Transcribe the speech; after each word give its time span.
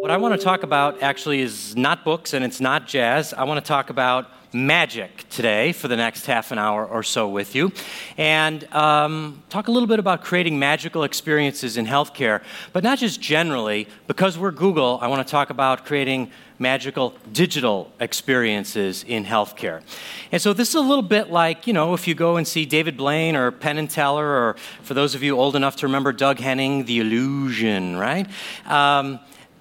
What 0.00 0.10
I 0.10 0.16
want 0.18 0.38
to 0.38 0.44
talk 0.44 0.62
about 0.62 1.02
actually 1.02 1.40
is 1.40 1.74
not 1.76 2.04
books 2.04 2.34
and 2.34 2.44
it's 2.44 2.60
not 2.60 2.86
jazz. 2.86 3.32
I 3.32 3.44
want 3.44 3.64
to 3.64 3.66
talk 3.66 3.90
about 3.90 4.28
magic 4.54 5.28
today 5.28 5.72
for 5.72 5.88
the 5.88 5.96
next 5.96 6.26
half 6.26 6.52
an 6.52 6.58
hour 6.58 6.86
or 6.86 7.02
so 7.02 7.28
with 7.28 7.54
you 7.56 7.72
and 8.16 8.72
um, 8.72 9.42
talk 9.50 9.66
a 9.66 9.70
little 9.70 9.88
bit 9.88 9.98
about 9.98 10.22
creating 10.22 10.58
magical 10.58 11.02
experiences 11.02 11.76
in 11.76 11.86
healthcare, 11.86 12.40
but 12.72 12.84
not 12.84 12.98
just 12.98 13.20
generally. 13.20 13.88
Because 14.06 14.38
we're 14.38 14.52
Google, 14.52 14.98
I 15.02 15.08
want 15.08 15.26
to 15.26 15.30
talk 15.30 15.50
about 15.50 15.84
creating 15.84 16.30
magical 16.58 17.14
digital 17.32 17.90
experiences 17.98 19.04
in 19.04 19.24
healthcare. 19.24 19.82
And 20.30 20.40
so 20.40 20.52
this 20.52 20.68
is 20.68 20.76
a 20.76 20.80
little 20.80 21.02
bit 21.02 21.30
like, 21.30 21.66
you 21.66 21.72
know, 21.72 21.94
if 21.94 22.06
you 22.06 22.14
go 22.14 22.36
and 22.36 22.46
see 22.46 22.64
David 22.64 22.96
Blaine 22.96 23.34
or 23.34 23.50
Penn 23.50 23.76
and 23.76 23.90
Teller, 23.90 24.26
or 24.26 24.56
for 24.82 24.94
those 24.94 25.16
of 25.16 25.22
you 25.22 25.36
old 25.36 25.56
enough 25.56 25.76
to 25.76 25.86
remember 25.86 26.12
Doug 26.12 26.38
Henning, 26.38 26.84
The 26.84 27.00
Illusion, 27.00 27.96
right? 27.96 28.28
Um, 28.66 29.18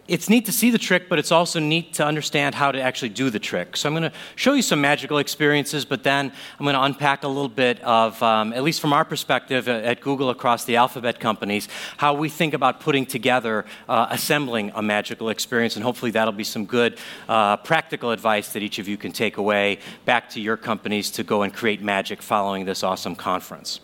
it's 0.07 0.30
neat 0.30 0.45
to 0.45 0.52
see 0.52 0.70
the 0.70 0.77
trick, 0.77 1.07
but 1.07 1.17
it's 1.17 1.31
also 1.31 1.59
neat 1.59 1.93
to 1.93 2.05
understand 2.05 2.55
how 2.55 2.71
to 2.71 2.81
actually 2.81 3.09
do 3.09 3.30
the 3.30 3.39
trick. 3.39 3.77
So 3.77 3.88
I'm 3.88 3.94
going 3.94 4.11
to 4.11 4.17
show 4.35 4.53
you 4.53 4.61
some 4.61 4.81
magical 4.81 5.17
experiences, 5.17 5.85
but 5.85 6.03
then 6.03 6.31
I'm 6.59 6.66
going 6.66 6.75
to 6.75 6.81
unpack 6.81 7.23
a 7.23 7.27
little 7.27 7.48
bit 7.48 7.80
of, 7.81 8.21
um, 8.21 8.52
at 8.52 8.63
least 8.63 8.81
from 8.81 8.91
our 8.91 9.05
perspective 9.05 9.70
at 9.70 10.02
Google 10.02 10.30
across 10.30 10.66
the 10.66 10.75
alphabet 10.75 11.21
companies, 11.21 11.70
how 11.97 12.13
we 12.13 12.27
think 12.27 12.53
about 12.53 12.81
putting 12.81 13.05
together, 13.05 13.63
uh, 13.88 14.08
assembling 14.09 14.71
a 14.75 14.81
magical 14.81 15.30
experience, 15.30 15.75
and 15.77 15.85
hopefully 15.85 16.11
that'll 16.11 16.33
be 16.33 16.44
some 16.44 16.66
good 16.66 16.97
uh, 17.30 17.55
practical 17.58 18.11
advice 18.11 18.52
that 18.52 18.61
each 18.61 18.80
of 18.80 18.89
you 18.89 18.97
can 18.97 19.13
take 19.13 19.38
away 19.38 19.80
back 20.03 20.30
to 20.31 20.41
your 20.41 20.58
companies 20.58 21.11
to 21.11 21.23
go 21.23 21.44
and 21.44 21.53
create 21.53 21.81
magic 21.81 22.22
following 22.22 22.66
this 22.66 22.83
awesome 22.83 23.16
conference. 23.16 23.80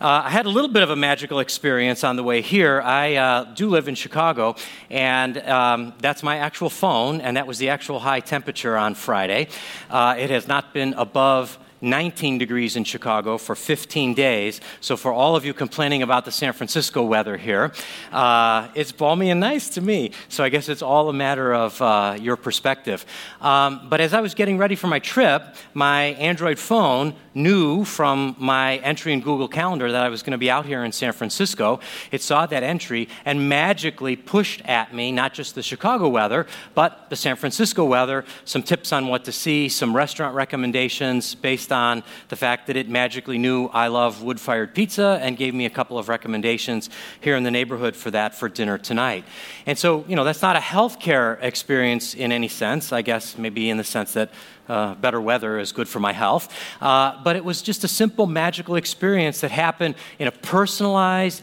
Uh, 0.00 0.22
I 0.24 0.30
had 0.30 0.46
a 0.46 0.48
little 0.48 0.70
bit 0.70 0.82
of 0.82 0.90
a 0.90 0.96
magical 0.96 1.38
experience 1.38 2.02
on 2.02 2.16
the 2.16 2.24
way 2.24 2.40
here. 2.40 2.80
I 2.80 3.14
uh, 3.14 3.44
do 3.44 3.68
live 3.68 3.86
in 3.86 3.94
Chicago, 3.94 4.56
and 4.90 5.38
um, 5.38 5.94
that's 6.00 6.22
my 6.22 6.38
actual 6.38 6.70
phone, 6.70 7.20
and 7.20 7.36
that 7.36 7.46
was 7.46 7.58
the 7.58 7.68
actual 7.68 8.00
high 8.00 8.20
temperature 8.20 8.76
on 8.76 8.94
Friday. 8.94 9.48
Uh, 9.90 10.16
it 10.18 10.30
has 10.30 10.48
not 10.48 10.72
been 10.72 10.94
above 10.94 11.58
19 11.82 12.38
degrees 12.38 12.76
in 12.76 12.84
Chicago 12.84 13.36
for 13.36 13.54
15 13.54 14.14
days. 14.14 14.60
So, 14.80 14.96
for 14.96 15.12
all 15.12 15.36
of 15.36 15.44
you 15.44 15.52
complaining 15.52 16.02
about 16.02 16.24
the 16.24 16.32
San 16.32 16.52
Francisco 16.52 17.02
weather 17.02 17.36
here, 17.36 17.72
uh, 18.12 18.68
it's 18.74 18.92
balmy 18.92 19.30
and 19.30 19.40
nice 19.40 19.68
to 19.70 19.80
me. 19.80 20.12
So, 20.28 20.44
I 20.44 20.48
guess 20.48 20.68
it's 20.68 20.82
all 20.82 21.08
a 21.08 21.12
matter 21.12 21.52
of 21.52 21.82
uh, 21.82 22.16
your 22.20 22.36
perspective. 22.36 23.04
Um, 23.40 23.88
but 23.88 24.00
as 24.00 24.14
I 24.14 24.20
was 24.20 24.34
getting 24.34 24.58
ready 24.58 24.76
for 24.76 24.86
my 24.86 25.00
trip, 25.00 25.42
my 25.74 26.04
Android 26.14 26.58
phone 26.58 27.14
knew 27.34 27.84
from 27.84 28.36
my 28.38 28.76
entry 28.78 29.12
in 29.12 29.20
Google 29.20 29.48
Calendar 29.48 29.90
that 29.90 30.02
I 30.04 30.08
was 30.08 30.22
going 30.22 30.32
to 30.32 30.38
be 30.38 30.50
out 30.50 30.66
here 30.66 30.84
in 30.84 30.92
San 30.92 31.12
Francisco. 31.12 31.80
It 32.10 32.22
saw 32.22 32.46
that 32.46 32.62
entry 32.62 33.08
and 33.24 33.48
magically 33.48 34.16
pushed 34.16 34.62
at 34.66 34.94
me 34.94 35.10
not 35.12 35.34
just 35.34 35.54
the 35.54 35.62
Chicago 35.62 36.08
weather, 36.08 36.46
but 36.74 37.08
the 37.10 37.16
San 37.16 37.36
Francisco 37.36 37.84
weather, 37.84 38.24
some 38.44 38.62
tips 38.62 38.92
on 38.92 39.08
what 39.08 39.24
to 39.24 39.32
see, 39.32 39.68
some 39.68 39.96
restaurant 39.96 40.34
recommendations 40.34 41.34
based 41.34 41.71
on 41.72 42.04
the 42.28 42.36
fact 42.36 42.68
that 42.68 42.76
it 42.76 42.88
magically 42.88 43.38
knew 43.38 43.66
I 43.66 43.88
love 43.88 44.22
wood 44.22 44.38
fired 44.38 44.74
pizza 44.74 45.18
and 45.20 45.36
gave 45.36 45.54
me 45.54 45.66
a 45.66 45.70
couple 45.70 45.98
of 45.98 46.08
recommendations 46.08 46.90
here 47.20 47.34
in 47.34 47.42
the 47.42 47.50
neighborhood 47.50 47.96
for 47.96 48.10
that 48.12 48.34
for 48.34 48.48
dinner 48.48 48.78
tonight. 48.78 49.24
And 49.66 49.76
so, 49.76 50.04
you 50.06 50.14
know, 50.14 50.24
that's 50.24 50.42
not 50.42 50.54
a 50.54 50.60
healthcare 50.60 51.42
experience 51.42 52.14
in 52.14 52.30
any 52.30 52.48
sense, 52.48 52.92
I 52.92 53.02
guess, 53.02 53.36
maybe 53.36 53.70
in 53.70 53.78
the 53.78 53.84
sense 53.84 54.12
that 54.12 54.30
uh, 54.68 54.94
better 54.94 55.20
weather 55.20 55.58
is 55.58 55.72
good 55.72 55.88
for 55.88 56.00
my 56.00 56.12
health. 56.12 56.54
Uh, 56.80 57.20
but 57.24 57.34
it 57.36 57.44
was 57.44 57.62
just 57.62 57.82
a 57.84 57.88
simple 57.88 58.26
magical 58.26 58.76
experience 58.76 59.40
that 59.40 59.50
happened 59.50 59.94
in 60.18 60.28
a 60.28 60.32
personalized, 60.32 61.42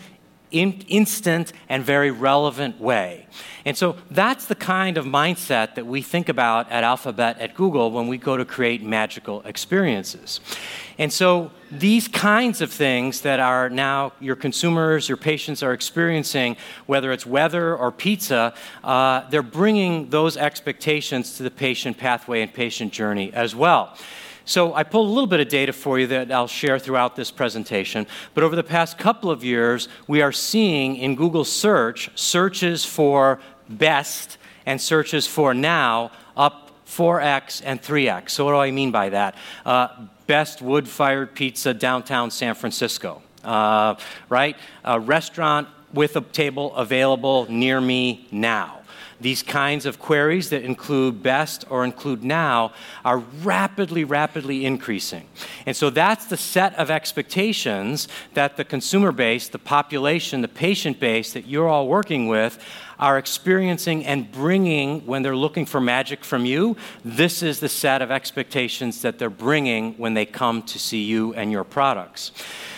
in, 0.51 0.83
instant 0.87 1.53
and 1.67 1.83
very 1.83 2.11
relevant 2.11 2.79
way. 2.79 3.27
And 3.65 3.77
so 3.77 3.97
that's 4.09 4.45
the 4.45 4.55
kind 4.55 4.97
of 4.97 5.05
mindset 5.05 5.75
that 5.75 5.85
we 5.85 6.01
think 6.01 6.29
about 6.29 6.71
at 6.71 6.83
Alphabet 6.83 7.39
at 7.39 7.55
Google 7.55 7.91
when 7.91 8.07
we 8.07 8.17
go 8.17 8.37
to 8.37 8.45
create 8.45 8.81
magical 8.81 9.41
experiences. 9.43 10.39
And 10.97 11.13
so 11.13 11.51
these 11.71 12.07
kinds 12.07 12.61
of 12.61 12.71
things 12.71 13.21
that 13.21 13.39
are 13.39 13.69
now 13.69 14.13
your 14.19 14.35
consumers, 14.35 15.07
your 15.07 15.17
patients 15.17 15.61
are 15.61 15.73
experiencing, 15.73 16.57
whether 16.87 17.11
it's 17.11 17.25
weather 17.25 17.75
or 17.75 17.91
pizza, 17.91 18.53
uh, 18.83 19.29
they're 19.29 19.43
bringing 19.43 20.09
those 20.09 20.35
expectations 20.35 21.37
to 21.37 21.43
the 21.43 21.51
patient 21.51 21.97
pathway 21.97 22.41
and 22.41 22.53
patient 22.53 22.91
journey 22.91 23.31
as 23.33 23.55
well. 23.55 23.95
So 24.49 24.73
I 24.73 24.81
pulled 24.81 25.07
a 25.07 25.11
little 25.11 25.27
bit 25.27 25.41
of 25.41 25.47
data 25.47 25.71
for 25.71 25.99
you 25.99 26.07
that 26.07 26.31
I'll 26.31 26.47
share 26.47 26.79
throughout 26.79 27.15
this 27.15 27.29
presentation. 27.29 28.07
But 28.33 28.43
over 28.43 28.55
the 28.55 28.63
past 28.63 28.97
couple 28.97 29.29
of 29.29 29.43
years, 29.43 29.87
we 30.07 30.23
are 30.23 30.31
seeing 30.31 30.95
in 30.95 31.15
Google 31.15 31.45
search 31.45 32.09
searches 32.15 32.83
for 32.83 33.39
best 33.69 34.39
and 34.65 34.81
searches 34.81 35.27
for 35.27 35.53
now 35.53 36.09
up 36.35 36.71
4x 36.87 37.61
and 37.63 37.79
3x. 37.79 38.31
So 38.31 38.45
what 38.45 38.53
do 38.53 38.57
I 38.57 38.71
mean 38.71 38.89
by 38.89 39.09
that? 39.09 39.35
Uh, 39.63 39.89
best 40.25 40.63
wood-fired 40.63 41.35
pizza 41.35 41.71
downtown 41.71 42.31
San 42.31 42.55
Francisco. 42.55 43.21
Uh, 43.43 43.97
right? 44.29 44.57
A 44.83 44.99
restaurant 44.99 45.67
with 45.93 46.15
a 46.15 46.21
table 46.21 46.73
available 46.73 47.45
near 47.51 47.79
me 47.79 48.27
now 48.31 48.78
these 49.21 49.43
kinds 49.43 49.85
of 49.85 49.99
queries 49.99 50.49
that 50.49 50.63
include 50.63 51.21
best 51.21 51.65
or 51.69 51.83
include 51.83 52.23
now 52.23 52.73
are 53.03 53.19
rapidly, 53.19 54.03
rapidly 54.03 54.65
increasing. 54.65 55.27
And 55.65 55.75
so 55.75 55.89
that's 55.89 56.25
the 56.25 56.37
set 56.37 56.75
of 56.75 56.89
expectations 56.89 58.07
that 58.33 58.57
the 58.57 58.63
consumer 58.63 59.11
base, 59.11 59.47
the 59.47 59.59
population, 59.59 60.41
the 60.41 60.47
patient 60.47 60.99
base 60.99 61.33
that 61.33 61.47
you're 61.47 61.67
all 61.67 61.87
working 61.87 62.27
with 62.27 62.63
are 62.99 63.17
experiencing 63.17 64.05
and 64.05 64.31
bringing 64.31 65.05
when 65.05 65.21
they're 65.23 65.35
looking 65.35 65.65
for 65.65 65.79
magic 65.79 66.23
from 66.23 66.45
you. 66.45 66.75
This 67.03 67.41
is 67.41 67.59
the 67.59 67.69
set 67.69 68.01
of 68.01 68.11
expectations 68.11 69.01
that 69.01 69.17
they're 69.17 69.29
bringing 69.29 69.93
when 69.93 70.13
they 70.13 70.25
come 70.25 70.63
to 70.63 70.77
see 70.77 71.03
you 71.03 71.33
and 71.33 71.51
your 71.51 71.63
products. 71.63 72.31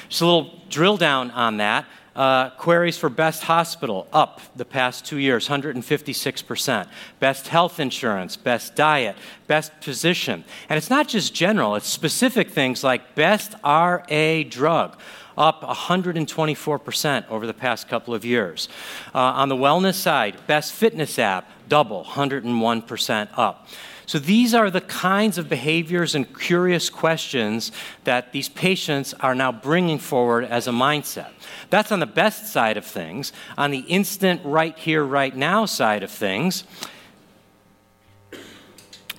Just 0.09 0.21
a 0.21 0.25
little 0.25 0.59
drill 0.69 0.97
down 0.97 1.31
on 1.31 1.57
that. 1.57 1.85
Uh, 2.13 2.49
queries 2.51 2.97
for 2.97 3.07
best 3.09 3.43
hospital 3.43 4.05
up 4.11 4.41
the 4.53 4.65
past 4.65 5.05
two 5.05 5.17
years, 5.17 5.47
156%. 5.47 6.87
Best 7.19 7.47
health 7.47 7.79
insurance, 7.79 8.35
best 8.35 8.75
diet, 8.75 9.15
best 9.47 9.71
physician. 9.79 10.43
And 10.67 10.77
it's 10.77 10.89
not 10.89 11.07
just 11.07 11.33
general, 11.33 11.75
it's 11.75 11.87
specific 11.87 12.49
things 12.49 12.83
like 12.83 13.15
best 13.15 13.55
RA 13.63 14.43
drug, 14.49 14.97
up 15.37 15.61
124% 15.61 17.29
over 17.29 17.47
the 17.47 17.53
past 17.53 17.87
couple 17.87 18.13
of 18.13 18.25
years. 18.25 18.67
Uh, 19.15 19.19
on 19.19 19.47
the 19.47 19.55
wellness 19.55 19.95
side, 19.95 20.35
best 20.47 20.73
fitness 20.73 21.17
app, 21.17 21.49
double, 21.69 22.03
101% 22.03 23.29
up. 23.37 23.69
So 24.11 24.19
these 24.19 24.53
are 24.53 24.69
the 24.69 24.81
kinds 24.81 25.37
of 25.37 25.47
behaviors 25.47 26.15
and 26.15 26.37
curious 26.37 26.89
questions 26.89 27.71
that 28.03 28.33
these 28.33 28.49
patients 28.49 29.13
are 29.21 29.33
now 29.33 29.53
bringing 29.53 29.99
forward 29.99 30.43
as 30.43 30.67
a 30.67 30.71
mindset. 30.71 31.29
That's 31.69 31.93
on 31.93 32.01
the 32.01 32.05
best 32.05 32.51
side 32.51 32.75
of 32.75 32.85
things. 32.85 33.31
On 33.57 33.71
the 33.71 33.79
instant, 33.79 34.41
right 34.43 34.77
here, 34.77 35.01
right 35.05 35.33
now 35.33 35.63
side 35.63 36.03
of 36.03 36.11
things, 36.11 36.65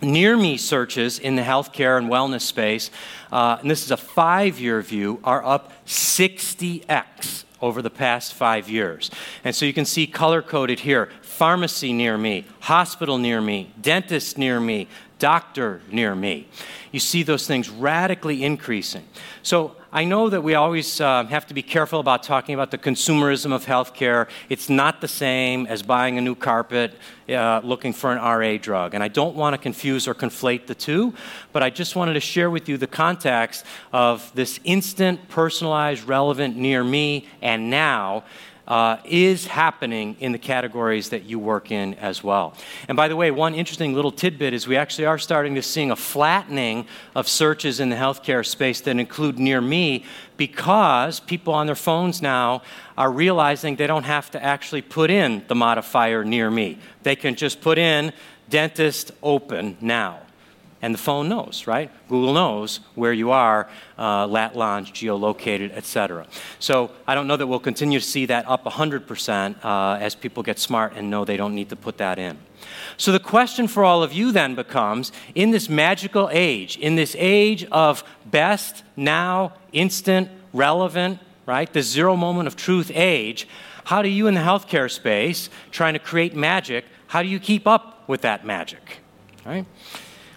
near 0.02 0.36
me 0.36 0.58
searches 0.58 1.18
in 1.18 1.36
the 1.36 1.42
healthcare 1.42 1.96
and 1.96 2.10
wellness 2.10 2.42
space, 2.42 2.90
uh, 3.32 3.56
and 3.62 3.70
this 3.70 3.82
is 3.82 3.92
a 3.92 3.96
five 3.96 4.60
year 4.60 4.82
view, 4.82 5.20
are 5.24 5.42
up 5.42 5.72
60x 5.86 7.44
over 7.62 7.80
the 7.80 7.88
past 7.88 8.34
five 8.34 8.68
years. 8.68 9.10
And 9.44 9.54
so 9.54 9.64
you 9.64 9.72
can 9.72 9.84
see 9.86 10.06
color 10.06 10.42
coded 10.42 10.80
here 10.80 11.08
pharmacy 11.42 11.92
near 11.92 12.16
me, 12.16 12.44
hospital 12.60 13.18
near 13.18 13.40
me, 13.40 13.74
dentist 13.80 14.38
near 14.38 14.60
me, 14.60 14.86
doctor 15.18 15.80
near 15.90 16.14
me. 16.14 16.46
You 16.92 17.00
see 17.00 17.24
those 17.24 17.48
things 17.48 17.68
radically 17.68 18.44
increasing. 18.44 19.04
So 19.42 19.74
I 19.92 20.04
know 20.04 20.30
that 20.30 20.42
we 20.42 20.54
always 20.54 21.00
uh, 21.00 21.24
have 21.24 21.48
to 21.48 21.54
be 21.54 21.60
careful 21.60 21.98
about 21.98 22.22
talking 22.22 22.54
about 22.54 22.70
the 22.70 22.78
consumerism 22.78 23.52
of 23.52 23.66
healthcare. 23.66 24.28
It's 24.48 24.70
not 24.70 25.00
the 25.00 25.08
same 25.08 25.66
as 25.66 25.82
buying 25.82 26.16
a 26.16 26.20
new 26.20 26.36
carpet, 26.36 26.94
uh, 27.28 27.60
looking 27.64 27.92
for 27.92 28.12
an 28.12 28.18
RA 28.18 28.56
drug. 28.56 28.94
And 28.94 29.02
I 29.02 29.08
don't 29.08 29.34
want 29.34 29.54
to 29.54 29.58
confuse 29.58 30.06
or 30.06 30.14
conflate 30.14 30.68
the 30.68 30.76
two, 30.76 31.12
but 31.52 31.64
I 31.64 31.70
just 31.70 31.96
wanted 31.96 32.14
to 32.14 32.20
share 32.20 32.50
with 32.50 32.68
you 32.68 32.76
the 32.76 32.86
context 32.86 33.66
of 33.92 34.30
this 34.36 34.60
instant, 34.62 35.28
personalized, 35.28 36.04
relevant, 36.04 36.56
near 36.56 36.84
me, 36.84 37.26
and 37.40 37.68
now 37.68 38.22
uh, 38.66 38.96
is 39.04 39.46
happening 39.46 40.16
in 40.20 40.32
the 40.32 40.38
categories 40.38 41.10
that 41.10 41.24
you 41.24 41.38
work 41.38 41.70
in 41.70 41.94
as 41.94 42.22
well. 42.22 42.54
And 42.88 42.96
by 42.96 43.08
the 43.08 43.16
way, 43.16 43.30
one 43.30 43.54
interesting 43.54 43.94
little 43.94 44.12
tidbit 44.12 44.54
is 44.54 44.66
we 44.66 44.76
actually 44.76 45.06
are 45.06 45.18
starting 45.18 45.54
to 45.56 45.62
see 45.62 45.88
a 45.88 45.96
flattening 45.96 46.86
of 47.14 47.28
searches 47.28 47.80
in 47.80 47.90
the 47.90 47.96
healthcare 47.96 48.46
space 48.46 48.80
that 48.82 48.96
include 48.96 49.38
near 49.38 49.60
me 49.60 50.04
because 50.36 51.20
people 51.20 51.52
on 51.52 51.66
their 51.66 51.74
phones 51.74 52.22
now 52.22 52.62
are 52.96 53.10
realizing 53.10 53.76
they 53.76 53.86
don't 53.86 54.04
have 54.04 54.30
to 54.30 54.42
actually 54.42 54.82
put 54.82 55.10
in 55.10 55.44
the 55.48 55.54
modifier 55.54 56.24
near 56.24 56.50
me. 56.50 56.78
They 57.02 57.16
can 57.16 57.34
just 57.34 57.60
put 57.60 57.78
in 57.78 58.12
dentist 58.48 59.12
open 59.22 59.76
now 59.80 60.21
and 60.82 60.92
the 60.92 60.98
phone 60.98 61.28
knows, 61.28 61.66
right? 61.68 61.90
Google 62.08 62.34
knows 62.34 62.80
where 62.96 63.12
you 63.12 63.30
are, 63.30 63.68
uh, 63.96 64.26
lat 64.26 64.56
longe, 64.56 64.92
geolocated, 64.92 65.72
etc. 65.72 66.26
So 66.58 66.90
I 67.06 67.14
don't 67.14 67.28
know 67.28 67.36
that 67.36 67.46
we'll 67.46 67.60
continue 67.60 68.00
to 68.00 68.04
see 68.04 68.26
that 68.26 68.48
up 68.48 68.64
100% 68.64 69.64
uh, 69.64 69.98
as 70.00 70.16
people 70.16 70.42
get 70.42 70.58
smart 70.58 70.94
and 70.96 71.08
know 71.08 71.24
they 71.24 71.36
don't 71.36 71.54
need 71.54 71.68
to 71.68 71.76
put 71.76 71.98
that 71.98 72.18
in. 72.18 72.36
So 72.96 73.12
the 73.12 73.20
question 73.20 73.68
for 73.68 73.84
all 73.84 74.02
of 74.02 74.12
you 74.12 74.32
then 74.32 74.54
becomes 74.56 75.12
in 75.34 75.52
this 75.52 75.68
magical 75.68 76.28
age, 76.32 76.76
in 76.76 76.96
this 76.96 77.14
age 77.18 77.64
of 77.70 78.02
best, 78.26 78.82
now, 78.96 79.54
instant, 79.72 80.28
relevant, 80.52 81.20
right? 81.46 81.72
The 81.72 81.82
zero 81.82 82.16
moment 82.16 82.48
of 82.48 82.56
truth 82.56 82.90
age, 82.92 83.48
how 83.84 84.02
do 84.02 84.08
you 84.08 84.26
in 84.26 84.34
the 84.34 84.40
healthcare 84.40 84.90
space, 84.90 85.48
trying 85.70 85.94
to 85.94 85.98
create 85.98 86.34
magic, 86.34 86.84
how 87.06 87.22
do 87.22 87.28
you 87.28 87.38
keep 87.38 87.66
up 87.66 88.08
with 88.08 88.22
that 88.22 88.44
magic? 88.44 88.98
Right? 89.44 89.66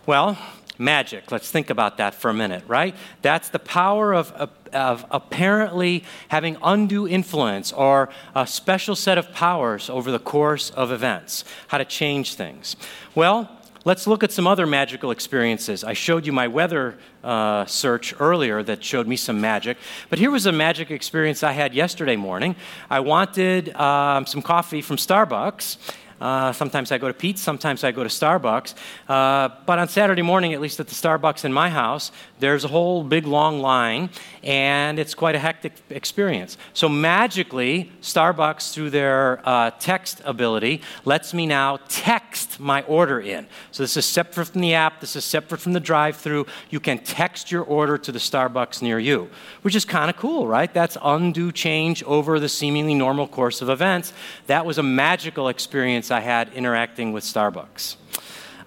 Well, 0.06 0.38
magic. 0.78 1.32
Let's 1.32 1.50
think 1.50 1.72
about 1.72 1.98
that 1.98 2.14
for 2.14 2.30
a 2.30 2.34
minute, 2.34 2.64
right? 2.68 2.96
That's 3.24 3.50
the 3.50 3.58
power 3.58 4.14
of, 4.14 4.32
of, 4.72 5.06
apparently 5.10 6.04
having 6.28 6.58
undue 6.62 7.08
influence 7.08 7.72
or 7.72 8.10
a 8.36 8.46
special 8.46 8.96
set 8.96 9.18
of 9.18 9.32
powers 9.32 9.90
over 9.90 10.12
the 10.12 10.20
course 10.20 10.70
of 10.70 10.92
events, 10.92 11.44
how 11.70 11.80
to 11.80 11.86
change 11.86 12.36
things. 12.36 12.76
Well, 13.16 13.50
let's 13.84 14.06
look 14.06 14.24
at 14.24 14.32
some 14.32 14.46
other 14.46 14.68
magical 14.68 15.10
experiences. 15.10 15.84
I 15.84 15.94
showed 15.94 16.28
you 16.28 16.34
my 16.34 16.50
weather 16.50 17.00
uh, 17.24 17.66
search 17.66 18.14
earlier 18.20 18.62
that 18.62 18.84
showed 18.84 19.08
me 19.08 19.16
some 19.16 19.42
magic, 19.42 19.78
but 20.10 20.20
here 20.20 20.30
was 20.30 20.46
a 20.46 20.52
magic 20.52 20.92
experience 20.92 21.42
I 21.42 21.54
had 21.54 21.74
yesterday 21.74 22.16
morning. 22.16 22.56
I 22.92 23.00
wanted 23.00 23.76
um, 23.76 24.28
some 24.28 24.44
coffee 24.44 24.82
from 24.82 24.98
Starbucks 24.98 25.78
uh, 26.22 26.54
sometimes 26.54 26.92
I 26.92 26.98
go 26.98 27.08
to 27.08 27.14
Pete's, 27.14 27.42
sometimes 27.42 27.84
I 27.84 27.92
go 27.92 28.04
to 28.04 28.10
Starbucks. 28.10 28.74
Uh, 29.08 29.50
but 29.66 29.80
on 29.80 29.88
Saturday 29.88 30.22
morning, 30.22 30.54
at 30.54 30.62
least 30.62 30.80
at 30.80 30.88
the 30.88 30.96
Starbucks 30.96 31.46
in 31.46 31.52
my 31.52 31.70
house, 31.70 32.12
there's 32.40 32.64
a 32.64 32.68
whole 32.68 33.04
big 33.04 33.26
long 33.26 33.60
line, 33.60 34.10
and 34.44 35.00
it's 35.00 35.14
quite 35.14 35.36
a 35.36 35.40
hectic 35.40 35.74
experience. 35.90 36.58
So 36.74 36.88
magically, 36.88 37.92
Starbucks, 38.02 38.74
through 38.74 38.92
their 38.92 39.42
uh, 39.48 39.72
text 39.80 40.22
ability, 40.26 40.82
lets 41.04 41.34
me 41.34 41.46
now 41.46 41.80
text 41.90 42.60
my 42.60 42.82
order 42.84 43.20
in. 43.20 43.48
So 43.72 43.84
this 43.84 43.98
is 43.98 44.06
separate 44.06 44.46
from 44.46 44.62
the 44.62 44.74
app, 44.74 45.02
this 45.02 45.16
is 45.16 45.26
separate 45.26 45.60
from 45.60 45.74
the 45.74 45.80
drive 45.80 46.18
through. 46.18 46.46
You 46.70 46.80
can 46.80 47.00
text 47.00 47.52
your 47.52 47.64
order 47.64 47.98
to 47.98 48.12
the 48.12 48.20
Starbucks 48.20 48.82
near 48.82 49.00
you, 49.00 49.30
which 49.62 49.76
is 49.76 49.86
kind 49.86 50.10
of 50.10 50.18
cool, 50.18 50.48
right? 50.48 50.74
That's 50.74 50.98
undue 51.04 51.52
change 51.52 52.04
over 52.04 52.40
the 52.40 52.50
seemingly 52.50 52.94
normal 52.94 53.28
course 53.28 53.62
of 53.62 53.70
events. 53.70 54.14
That 54.48 54.66
was 54.66 54.78
a 54.78 54.84
magical 54.84 55.50
experience 55.50 56.05
experience 56.06 56.12
I 56.12 56.20
had 56.20 56.54
interacting 56.54 57.14
with 57.14 57.24
Starbucks. 57.24 57.96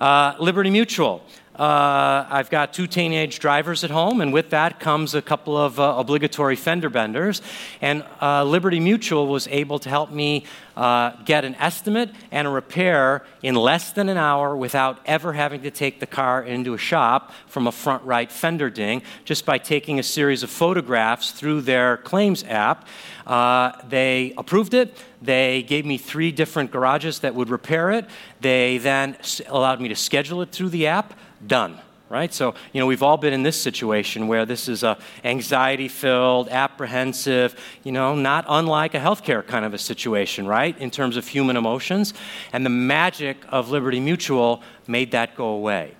Uh, 0.00 0.35
Liberty 0.40 0.70
Mutual. 0.70 1.23
Uh, 1.58 2.25
I've 2.31 2.50
got 2.50 2.72
two 2.72 2.87
teenage 2.87 3.40
drivers 3.40 3.82
at 3.82 3.90
home, 3.90 4.20
and 4.20 4.32
with 4.32 4.50
that 4.50 4.78
comes 4.78 5.16
a 5.16 5.22
couple 5.22 5.56
of 5.56 5.81
uh, 5.81 5.96
obligatory 5.99 6.55
fender 6.55 6.88
benders. 6.88 7.43
And 7.81 8.05
uh, 8.22 8.44
Liberty 8.44 8.78
Mutual 8.78 9.26
was 9.26 9.49
able 9.49 9.81
to 9.81 9.88
help 9.88 10.12
me 10.12 10.44
uh, 10.76 11.10
get 11.25 11.44
an 11.44 11.56
estimate 11.56 12.10
and 12.31 12.46
a 12.46 12.50
repair 12.50 13.25
in 13.43 13.56
less 13.56 13.90
than 13.90 14.08
an 14.08 14.16
hour 14.16 14.56
without 14.56 15.00
ever 15.05 15.32
having 15.32 15.62
to 15.62 15.72
take 15.72 15.99
the 15.99 16.06
car 16.06 16.44
into 16.44 16.75
a 16.75 16.78
shop 16.78 17.32
from 17.49 17.66
a 17.66 17.72
front 17.72 18.04
right 18.04 18.31
fender 18.31 18.70
ding, 18.70 19.02
just 19.25 19.44
by 19.44 19.58
taking 19.58 19.99
a 19.99 20.04
series 20.04 20.44
of 20.44 20.50
photographs 20.50 21.32
through 21.32 21.62
their 21.62 21.96
claims 21.96 22.44
app. 22.44 22.87
Uh, 23.26 23.72
they 23.88 24.32
approved 24.38 24.75
it. 24.75 24.96
They 25.20 25.64
gave 25.64 25.84
me 25.84 25.99
three 25.99 26.31
different 26.31 26.70
garages 26.70 27.19
that 27.20 27.34
would 27.34 27.50
repair 27.50 27.90
it. 27.90 28.06
They 28.40 28.78
then 28.78 29.16
allowed 29.49 29.81
me 29.81 29.88
to 29.88 29.96
schedule 29.96 30.40
it 30.43 30.52
through 30.52 30.69
the 30.69 30.87
app 30.87 31.14
done 31.46 31.81
right? 32.11 32.32
So 32.32 32.55
you 32.73 32.81
know 32.81 32.87
we've 32.87 33.02
all 33.02 33.17
been 33.17 33.35
in 33.35 33.43
this 33.43 33.61
situation 33.61 34.29
where 34.29 34.46
this 34.46 34.69
is 34.69 34.82
a 34.82 34.96
anxiety 35.25 35.88
filled 35.88 36.49
apprehensive 36.49 37.55
you 37.85 37.93
know 37.93 38.14
not 38.14 38.44
unlike 38.49 38.94
a 38.94 38.99
healthcare 38.99 39.46
kind 39.46 39.64
of 39.64 39.75
a 39.75 39.79
situation 39.79 40.46
right? 40.46 40.76
In 40.79 40.90
terms 40.90 41.17
of 41.17 41.29
human 41.29 41.56
emotions. 41.56 42.14
And 42.52 42.64
the 42.64 42.70
magic 42.70 43.37
of 43.50 43.70
liberty 43.70 44.00
mutual 44.00 44.62
made 44.87 45.11
that 45.11 45.35
go 45.37 45.49
away 45.49 45.94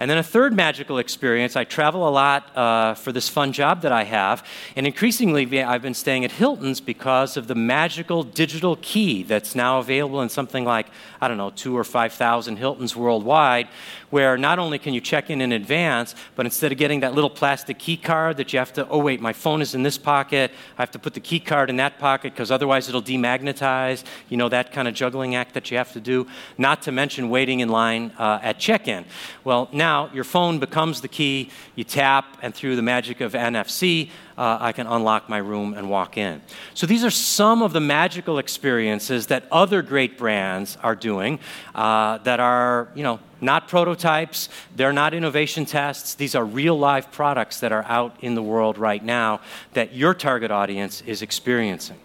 and 0.00 0.10
then 0.10 0.16
a 0.16 0.22
third 0.22 0.54
magical 0.54 0.96
experience 0.96 1.56
I 1.56 1.64
travel 1.64 2.08
a 2.08 2.10
lot 2.10 2.56
uh, 2.56 2.94
for 2.94 3.12
this 3.12 3.28
fun 3.28 3.52
job 3.52 3.82
that 3.82 3.92
I 3.92 4.04
have. 4.04 4.46
And 4.74 4.86
increasingly, 4.86 5.62
I've 5.62 5.82
been 5.82 5.92
staying 5.92 6.24
at 6.24 6.32
Hilton's 6.32 6.80
because 6.80 7.36
of 7.36 7.48
the 7.48 7.54
magical 7.54 8.22
digital 8.22 8.78
key 8.80 9.22
that's 9.22 9.54
now 9.54 9.78
available 9.78 10.22
in 10.22 10.30
something 10.30 10.64
like, 10.64 10.86
I 11.20 11.28
don't 11.28 11.36
know, 11.36 11.50
two 11.50 11.76
or 11.76 11.84
5,000 11.84 12.56
Hilton's 12.56 12.96
worldwide, 12.96 13.68
where 14.08 14.38
not 14.38 14.58
only 14.58 14.78
can 14.78 14.94
you 14.94 15.02
check 15.02 15.28
in 15.28 15.42
in 15.42 15.52
advance, 15.52 16.14
but 16.34 16.46
instead 16.46 16.72
of 16.72 16.78
getting 16.78 17.00
that 17.00 17.14
little 17.14 17.28
plastic 17.28 17.78
key 17.78 17.98
card 17.98 18.38
that 18.38 18.54
you 18.54 18.58
have 18.58 18.72
to, 18.72 18.88
oh, 18.88 18.98
wait, 18.98 19.20
my 19.20 19.34
phone 19.34 19.60
is 19.60 19.74
in 19.74 19.82
this 19.82 19.98
pocket, 19.98 20.50
I 20.78 20.82
have 20.82 20.90
to 20.92 20.98
put 20.98 21.12
the 21.12 21.20
key 21.20 21.40
card 21.40 21.68
in 21.68 21.76
that 21.76 21.98
pocket 21.98 22.32
because 22.32 22.50
otherwise 22.50 22.88
it'll 22.88 23.02
demagnetize, 23.02 24.02
you 24.30 24.38
know, 24.38 24.48
that 24.48 24.72
kind 24.72 24.88
of 24.88 24.94
juggling 24.94 25.34
act 25.34 25.52
that 25.52 25.70
you 25.70 25.76
have 25.76 25.92
to 25.92 26.00
do, 26.00 26.26
not 26.56 26.80
to 26.82 26.92
mention 26.92 27.28
waiting 27.28 27.60
in 27.60 27.68
line 27.68 28.12
uh, 28.18 28.38
at 28.42 28.58
check 28.58 28.88
in. 28.88 29.04
Well, 29.44 29.68
now 29.72 29.89
now 29.90 30.10
your 30.14 30.24
phone 30.24 30.60
becomes 30.60 31.00
the 31.00 31.08
key. 31.08 31.50
You 31.74 31.84
tap, 31.84 32.38
and 32.42 32.54
through 32.54 32.76
the 32.76 32.82
magic 32.94 33.20
of 33.20 33.32
NFC, 33.32 34.08
uh, 34.38 34.68
I 34.68 34.72
can 34.72 34.86
unlock 34.86 35.28
my 35.28 35.38
room 35.38 35.74
and 35.74 35.90
walk 35.90 36.16
in. 36.16 36.40
So 36.74 36.86
these 36.86 37.04
are 37.04 37.10
some 37.10 37.60
of 37.62 37.72
the 37.72 37.80
magical 37.80 38.38
experiences 38.38 39.26
that 39.26 39.42
other 39.50 39.82
great 39.82 40.16
brands 40.16 40.78
are 40.82 40.94
doing 40.94 41.40
uh, 41.74 42.18
that 42.18 42.38
are, 42.38 42.88
you 42.94 43.02
know, 43.02 43.18
not 43.40 43.68
prototypes, 43.68 44.48
they're 44.76 44.92
not 44.92 45.12
innovation 45.14 45.64
tests. 45.64 46.14
These 46.14 46.34
are 46.38 46.44
real 46.44 46.78
life 46.78 47.10
products 47.10 47.60
that 47.60 47.72
are 47.72 47.84
out 47.84 48.14
in 48.20 48.34
the 48.34 48.42
world 48.42 48.78
right 48.78 49.04
now 49.04 49.40
that 49.72 49.94
your 49.94 50.14
target 50.14 50.50
audience 50.50 51.02
is 51.06 51.22
experiencing. 51.22 51.98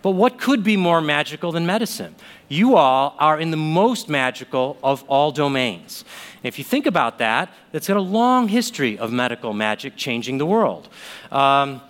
But 0.00 0.12
what 0.12 0.38
could 0.38 0.62
be 0.62 0.76
more 0.76 1.00
magical 1.00 1.52
than 1.52 1.66
medicine? 1.66 2.14
You 2.48 2.76
all 2.76 3.14
are 3.18 3.38
in 3.38 3.50
the 3.50 3.58
most 3.58 4.08
magical 4.08 4.78
of 4.82 5.04
all 5.04 5.32
domains. 5.32 6.04
If 6.42 6.58
you 6.58 6.64
think 6.64 6.86
about 6.86 7.18
that, 7.18 7.52
it's 7.72 7.88
got 7.88 7.96
a 7.96 8.00
long 8.00 8.48
history 8.48 8.98
of 8.98 9.12
medical 9.12 9.52
magic 9.52 9.96
changing 9.96 10.38
the 10.38 10.46
world. 10.46 10.88
Um, 11.30 11.82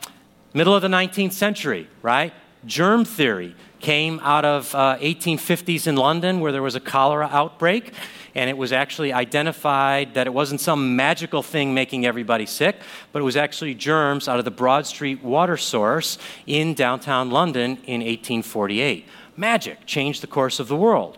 middle 0.55 0.75
of 0.75 0.82
the 0.82 0.88
19th 0.88 1.32
century, 1.32 1.88
right? 2.02 2.32
Germ 2.66 3.05
theory 3.05 3.55
came 3.78 4.19
out 4.25 4.44
of 4.44 4.75
uh, 4.75 4.99
1850s 4.99 5.87
in 5.87 5.94
London 5.94 6.40
where 6.40 6.50
there 6.50 6.62
was 6.62 6.75
a 6.75 6.81
cholera 6.81 7.28
outbreak 7.31 7.93
and 8.34 8.50
it 8.50 8.56
was 8.56 8.72
actually 8.72 9.12
identified 9.12 10.14
that 10.14 10.26
it 10.26 10.34
wasn't 10.34 10.60
some 10.60 10.96
magical 10.96 11.43
thing 11.43 11.75
making 11.75 12.06
everybody 12.06 12.46
sick, 12.46 12.76
but 13.12 13.20
it 13.20 13.25
was 13.25 13.37
actually 13.37 13.75
germs 13.75 14.28
out 14.28 14.38
of 14.38 14.44
the 14.44 14.50
Broad 14.50 14.87
Street 14.87 15.22
water 15.22 15.56
source 15.56 16.19
in 16.46 16.75
downtown 16.75 17.31
London 17.31 17.78
in 17.84 18.00
1848. 18.00 19.06
Magic 19.38 19.87
changed 19.87 20.20
the 20.23 20.26
course 20.26 20.58
of 20.58 20.67
the 20.67 20.76
world. 20.76 21.17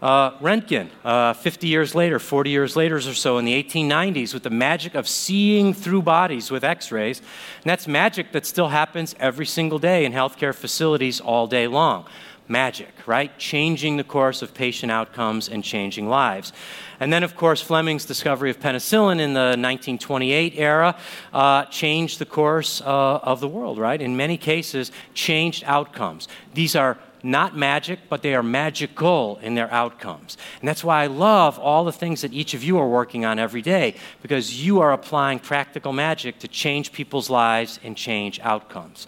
Uh, 0.00 0.30
uh, 1.04 1.32
50 1.34 1.66
years 1.66 1.94
later, 1.94 2.18
40 2.18 2.50
years 2.50 2.76
later 2.76 2.96
or 2.96 3.00
so, 3.00 3.36
in 3.36 3.44
the 3.44 3.62
1890s, 3.62 4.32
with 4.32 4.44
the 4.44 4.50
magic 4.50 4.94
of 4.94 5.06
seeing 5.06 5.74
through 5.74 6.02
bodies 6.02 6.50
with 6.50 6.64
x 6.64 6.90
rays. 6.90 7.18
And 7.18 7.64
that's 7.66 7.86
magic 7.86 8.32
that 8.32 8.46
still 8.46 8.68
happens 8.68 9.14
every 9.20 9.44
single 9.44 9.78
day 9.78 10.04
in 10.04 10.12
healthcare 10.12 10.54
facilities 10.54 11.20
all 11.20 11.46
day 11.46 11.66
long 11.66 12.06
magic, 12.50 12.88
right? 13.06 13.36
Changing 13.38 13.98
the 13.98 14.04
course 14.04 14.40
of 14.40 14.54
patient 14.54 14.90
outcomes 14.90 15.50
and 15.50 15.62
changing 15.62 16.08
lives. 16.08 16.52
And 16.98 17.12
then, 17.12 17.22
of 17.22 17.36
course, 17.36 17.60
Fleming's 17.60 18.06
discovery 18.06 18.48
of 18.50 18.58
penicillin 18.58 19.20
in 19.20 19.34
the 19.34 19.56
1928 19.58 20.54
era 20.56 20.96
uh, 21.32 21.66
changed 21.66 22.18
the 22.18 22.24
course 22.24 22.80
uh, 22.80 22.86
of 23.22 23.40
the 23.40 23.48
world, 23.48 23.78
right? 23.78 24.00
In 24.00 24.16
many 24.16 24.38
cases, 24.38 24.90
changed 25.12 25.62
outcomes. 25.66 26.26
These 26.54 26.74
are 26.74 26.96
not 27.22 27.56
magic, 27.56 27.98
but 28.08 28.22
they 28.22 28.34
are 28.34 28.42
magical 28.42 29.38
in 29.42 29.54
their 29.54 29.70
outcomes. 29.72 30.36
And 30.60 30.68
that's 30.68 30.84
why 30.84 31.02
I 31.02 31.06
love 31.06 31.58
all 31.58 31.84
the 31.84 31.92
things 31.92 32.20
that 32.22 32.32
each 32.32 32.54
of 32.54 32.62
you 32.62 32.78
are 32.78 32.88
working 32.88 33.24
on 33.24 33.38
every 33.38 33.62
day, 33.62 33.94
because 34.22 34.64
you 34.64 34.80
are 34.80 34.92
applying 34.92 35.38
practical 35.38 35.92
magic 35.92 36.38
to 36.40 36.48
change 36.48 36.92
people's 36.92 37.30
lives 37.30 37.80
and 37.82 37.96
change 37.96 38.40
outcomes. 38.40 39.06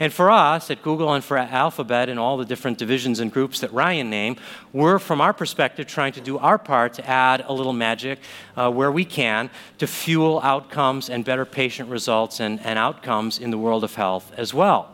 And 0.00 0.10
for 0.10 0.30
us 0.30 0.70
at 0.70 0.82
Google 0.82 1.12
and 1.12 1.22
for 1.22 1.36
Alphabet 1.36 2.08
and 2.08 2.18
all 2.18 2.38
the 2.38 2.46
different 2.46 2.78
divisions 2.78 3.20
and 3.20 3.30
groups 3.30 3.60
that 3.60 3.70
Ryan 3.70 4.08
named, 4.08 4.38
we're, 4.72 4.98
from 4.98 5.20
our 5.20 5.34
perspective, 5.34 5.86
trying 5.86 6.12
to 6.14 6.22
do 6.22 6.38
our 6.38 6.56
part 6.56 6.94
to 6.94 7.06
add 7.06 7.44
a 7.46 7.52
little 7.52 7.74
magic 7.74 8.18
uh, 8.56 8.70
where 8.70 8.90
we 8.90 9.04
can 9.04 9.50
to 9.76 9.86
fuel 9.86 10.40
outcomes 10.42 11.10
and 11.10 11.22
better 11.22 11.44
patient 11.44 11.90
results 11.90 12.40
and, 12.40 12.64
and 12.64 12.78
outcomes 12.78 13.38
in 13.38 13.50
the 13.50 13.58
world 13.58 13.84
of 13.84 13.94
health 13.94 14.32
as 14.38 14.54
well. 14.54 14.88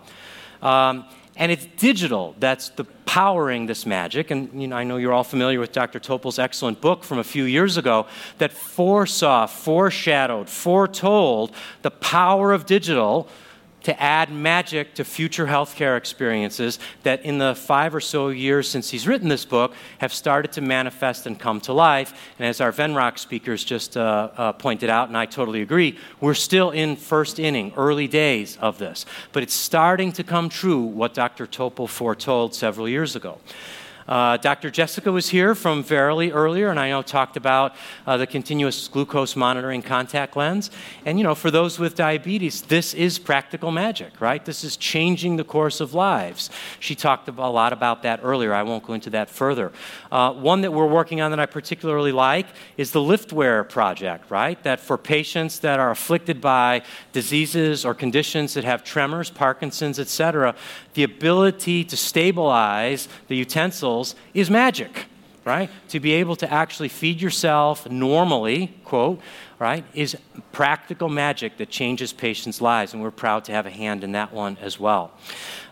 Um, 0.60 1.04
and 1.36 1.52
it's 1.52 1.66
digital 1.76 2.34
that's 2.38 2.70
the 2.70 2.84
powering 2.84 3.66
this 3.66 3.86
magic. 3.86 4.30
And 4.30 4.60
you 4.60 4.68
know, 4.68 4.76
I 4.76 4.84
know 4.84 4.96
you're 4.96 5.12
all 5.12 5.24
familiar 5.24 5.60
with 5.60 5.72
Dr. 5.72 5.98
Topol's 5.98 6.38
excellent 6.38 6.80
book 6.80 7.04
from 7.04 7.18
a 7.18 7.24
few 7.24 7.44
years 7.44 7.76
ago 7.76 8.06
that 8.38 8.52
foresaw, 8.52 9.46
foreshadowed, 9.46 10.48
foretold 10.48 11.52
the 11.82 11.90
power 11.90 12.52
of 12.52 12.66
digital 12.66 13.28
to 13.86 14.02
add 14.02 14.32
magic 14.32 14.94
to 14.94 15.04
future 15.04 15.46
healthcare 15.46 15.96
experiences 15.96 16.80
that 17.04 17.22
in 17.22 17.38
the 17.38 17.54
five 17.54 17.94
or 17.94 18.00
so 18.00 18.30
years 18.30 18.68
since 18.68 18.90
he's 18.90 19.06
written 19.06 19.28
this 19.28 19.44
book 19.44 19.74
have 19.98 20.12
started 20.12 20.50
to 20.50 20.60
manifest 20.60 21.24
and 21.24 21.38
come 21.38 21.60
to 21.60 21.72
life. 21.72 22.12
And 22.40 22.48
as 22.48 22.60
our 22.60 22.72
Venrock 22.72 23.16
speakers 23.16 23.62
just 23.62 23.96
uh, 23.96 24.30
uh, 24.36 24.52
pointed 24.54 24.90
out, 24.90 25.06
and 25.06 25.16
I 25.16 25.24
totally 25.24 25.62
agree, 25.62 25.96
we're 26.20 26.34
still 26.34 26.72
in 26.72 26.96
first 26.96 27.38
inning, 27.38 27.72
early 27.76 28.08
days 28.08 28.56
of 28.56 28.78
this. 28.78 29.06
But 29.30 29.44
it's 29.44 29.54
starting 29.54 30.10
to 30.14 30.24
come 30.24 30.48
true 30.48 30.82
what 30.82 31.14
Dr. 31.14 31.46
Topol 31.46 31.88
foretold 31.88 32.56
several 32.56 32.88
years 32.88 33.14
ago. 33.14 33.38
Uh, 34.08 34.36
Dr. 34.36 34.70
Jessica 34.70 35.10
was 35.10 35.30
here 35.30 35.54
from 35.54 35.82
Verily 35.82 36.30
earlier, 36.30 36.68
and 36.70 36.78
I 36.78 36.90
know 36.90 37.02
talked 37.02 37.36
about 37.36 37.74
uh, 38.06 38.16
the 38.16 38.26
continuous 38.26 38.86
glucose 38.88 39.34
monitoring 39.34 39.82
contact 39.82 40.36
lens. 40.36 40.70
And 41.04 41.18
you 41.18 41.24
know, 41.24 41.34
for 41.34 41.50
those 41.50 41.78
with 41.78 41.94
diabetes, 41.94 42.62
this 42.62 42.94
is 42.94 43.18
practical 43.18 43.70
magic, 43.72 44.20
right? 44.20 44.44
This 44.44 44.62
is 44.62 44.76
changing 44.76 45.36
the 45.36 45.44
course 45.44 45.80
of 45.80 45.94
lives. 45.94 46.50
She 46.78 46.94
talked 46.94 47.28
a 47.28 47.32
lot 47.32 47.72
about 47.72 48.02
that 48.02 48.20
earlier. 48.22 48.54
I 48.54 48.62
won't 48.62 48.84
go 48.84 48.92
into 48.92 49.10
that 49.10 49.28
further. 49.28 49.72
Uh, 50.12 50.32
one 50.32 50.60
that 50.60 50.72
we're 50.72 50.86
working 50.86 51.20
on 51.20 51.30
that 51.32 51.40
I 51.40 51.46
particularly 51.46 52.12
like 52.12 52.46
is 52.76 52.92
the 52.92 53.00
Liftware 53.00 53.68
project, 53.68 54.30
right? 54.30 54.62
That 54.62 54.80
for 54.80 54.96
patients 54.96 55.58
that 55.60 55.80
are 55.80 55.90
afflicted 55.90 56.40
by 56.40 56.82
diseases 57.12 57.84
or 57.84 57.94
conditions 57.94 58.54
that 58.54 58.64
have 58.64 58.84
tremors, 58.84 59.30
Parkinson's, 59.30 59.98
etc., 59.98 60.54
the 60.94 61.02
ability 61.02 61.84
to 61.84 61.96
stabilize 61.96 63.08
the 63.28 63.40
is 64.34 64.50
magic, 64.50 65.06
right? 65.44 65.70
To 65.88 66.00
be 66.00 66.12
able 66.12 66.36
to 66.36 66.52
actually 66.52 66.88
feed 66.88 67.20
yourself 67.20 67.88
normally, 67.88 68.74
quote, 68.84 69.20
right, 69.58 69.84
is 69.94 70.16
practical 70.52 71.08
magic 71.08 71.56
that 71.56 71.70
changes 71.70 72.12
patients' 72.12 72.60
lives, 72.60 72.92
and 72.92 73.02
we're 73.02 73.10
proud 73.10 73.44
to 73.44 73.52
have 73.52 73.66
a 73.66 73.70
hand 73.70 74.04
in 74.04 74.12
that 74.12 74.32
one 74.32 74.58
as 74.60 74.78
well. 74.78 75.12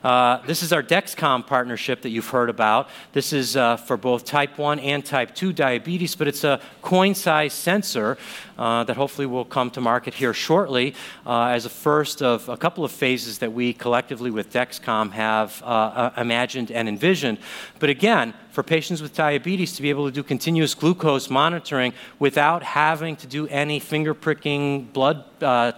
Uh, 0.05 0.37
this 0.45 0.63
is 0.63 0.71
our 0.71 0.83
Dexcom 0.83 1.47
partnership 1.47 2.03
that 2.03 2.11
you've 2.11 2.29
heard 2.29 2.51
about. 2.51 2.91
This 3.15 3.33
is 3.33 3.57
uh, 3.57 3.79
for 3.79 3.97
both 3.97 4.27
type 4.27 4.59
1 4.59 4.79
and 4.81 5.03
type 5.03 5.35
2 5.35 5.55
diabetes, 5.55 6.15
but 6.15 6.29
it's 6.29 6.45
a 6.45 6.61
coin 6.83 7.15
sized 7.15 7.57
sensor 7.57 8.19
uh, 8.59 8.85
that 8.85 8.99
hopefully 8.99 9.27
will 9.27 9.47
come 9.47 9.71
to 9.71 9.81
market 9.81 10.13
here 10.13 10.35
shortly 10.35 10.95
uh, 11.25 11.45
as 11.45 11.65
a 11.65 11.71
first 11.71 12.21
of 12.21 12.47
a 12.51 12.57
couple 12.59 12.85
of 12.85 12.93
phases 12.93 13.39
that 13.39 13.51
we 13.51 13.73
collectively 13.73 14.31
with 14.31 14.53
Dexcom 14.53 15.11
have 15.13 15.63
uh, 15.63 16.11
imagined 16.19 16.71
and 16.71 16.87
envisioned. 16.87 17.39
But 17.79 17.89
again, 17.89 18.35
for 18.51 18.63
patients 18.63 19.01
with 19.01 19.15
diabetes 19.15 19.73
to 19.77 19.83
be 19.83 19.89
able 19.89 20.05
to 20.05 20.13
do 20.13 20.23
continuous 20.23 20.75
glucose 20.75 21.31
monitoring 21.31 21.95
without 22.19 22.63
having 22.63 23.17
to 23.17 23.27
do 23.27 23.49
any 23.49 23.81
finger 23.81 24.13
pricking 24.13 24.85
blood 24.85 25.25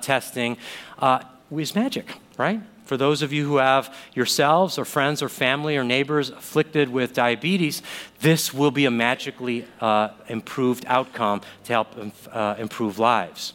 testing 0.02 0.56
is 1.52 1.74
magic, 1.76 2.16
right? 2.36 2.60
For 2.86 2.96
those 2.96 3.20
of 3.20 3.32
you 3.32 3.44
who 3.44 3.56
have 3.56 3.92
yourselves 4.14 4.78
or 4.78 4.84
friends 4.84 5.20
or 5.22 5.28
family 5.28 5.76
or 5.76 5.82
neighbors 5.84 6.30
afflicted 6.30 6.88
with 6.88 7.12
diabetes, 7.12 7.82
this 8.20 8.54
will 8.54 8.70
be 8.70 8.84
a 8.86 8.90
magically 8.90 9.66
uh, 9.80 10.10
improved 10.28 10.84
outcome 10.86 11.42
to 11.64 11.72
help 11.72 11.88
uh, 12.32 12.54
improve 12.58 12.98
lives. 13.00 13.54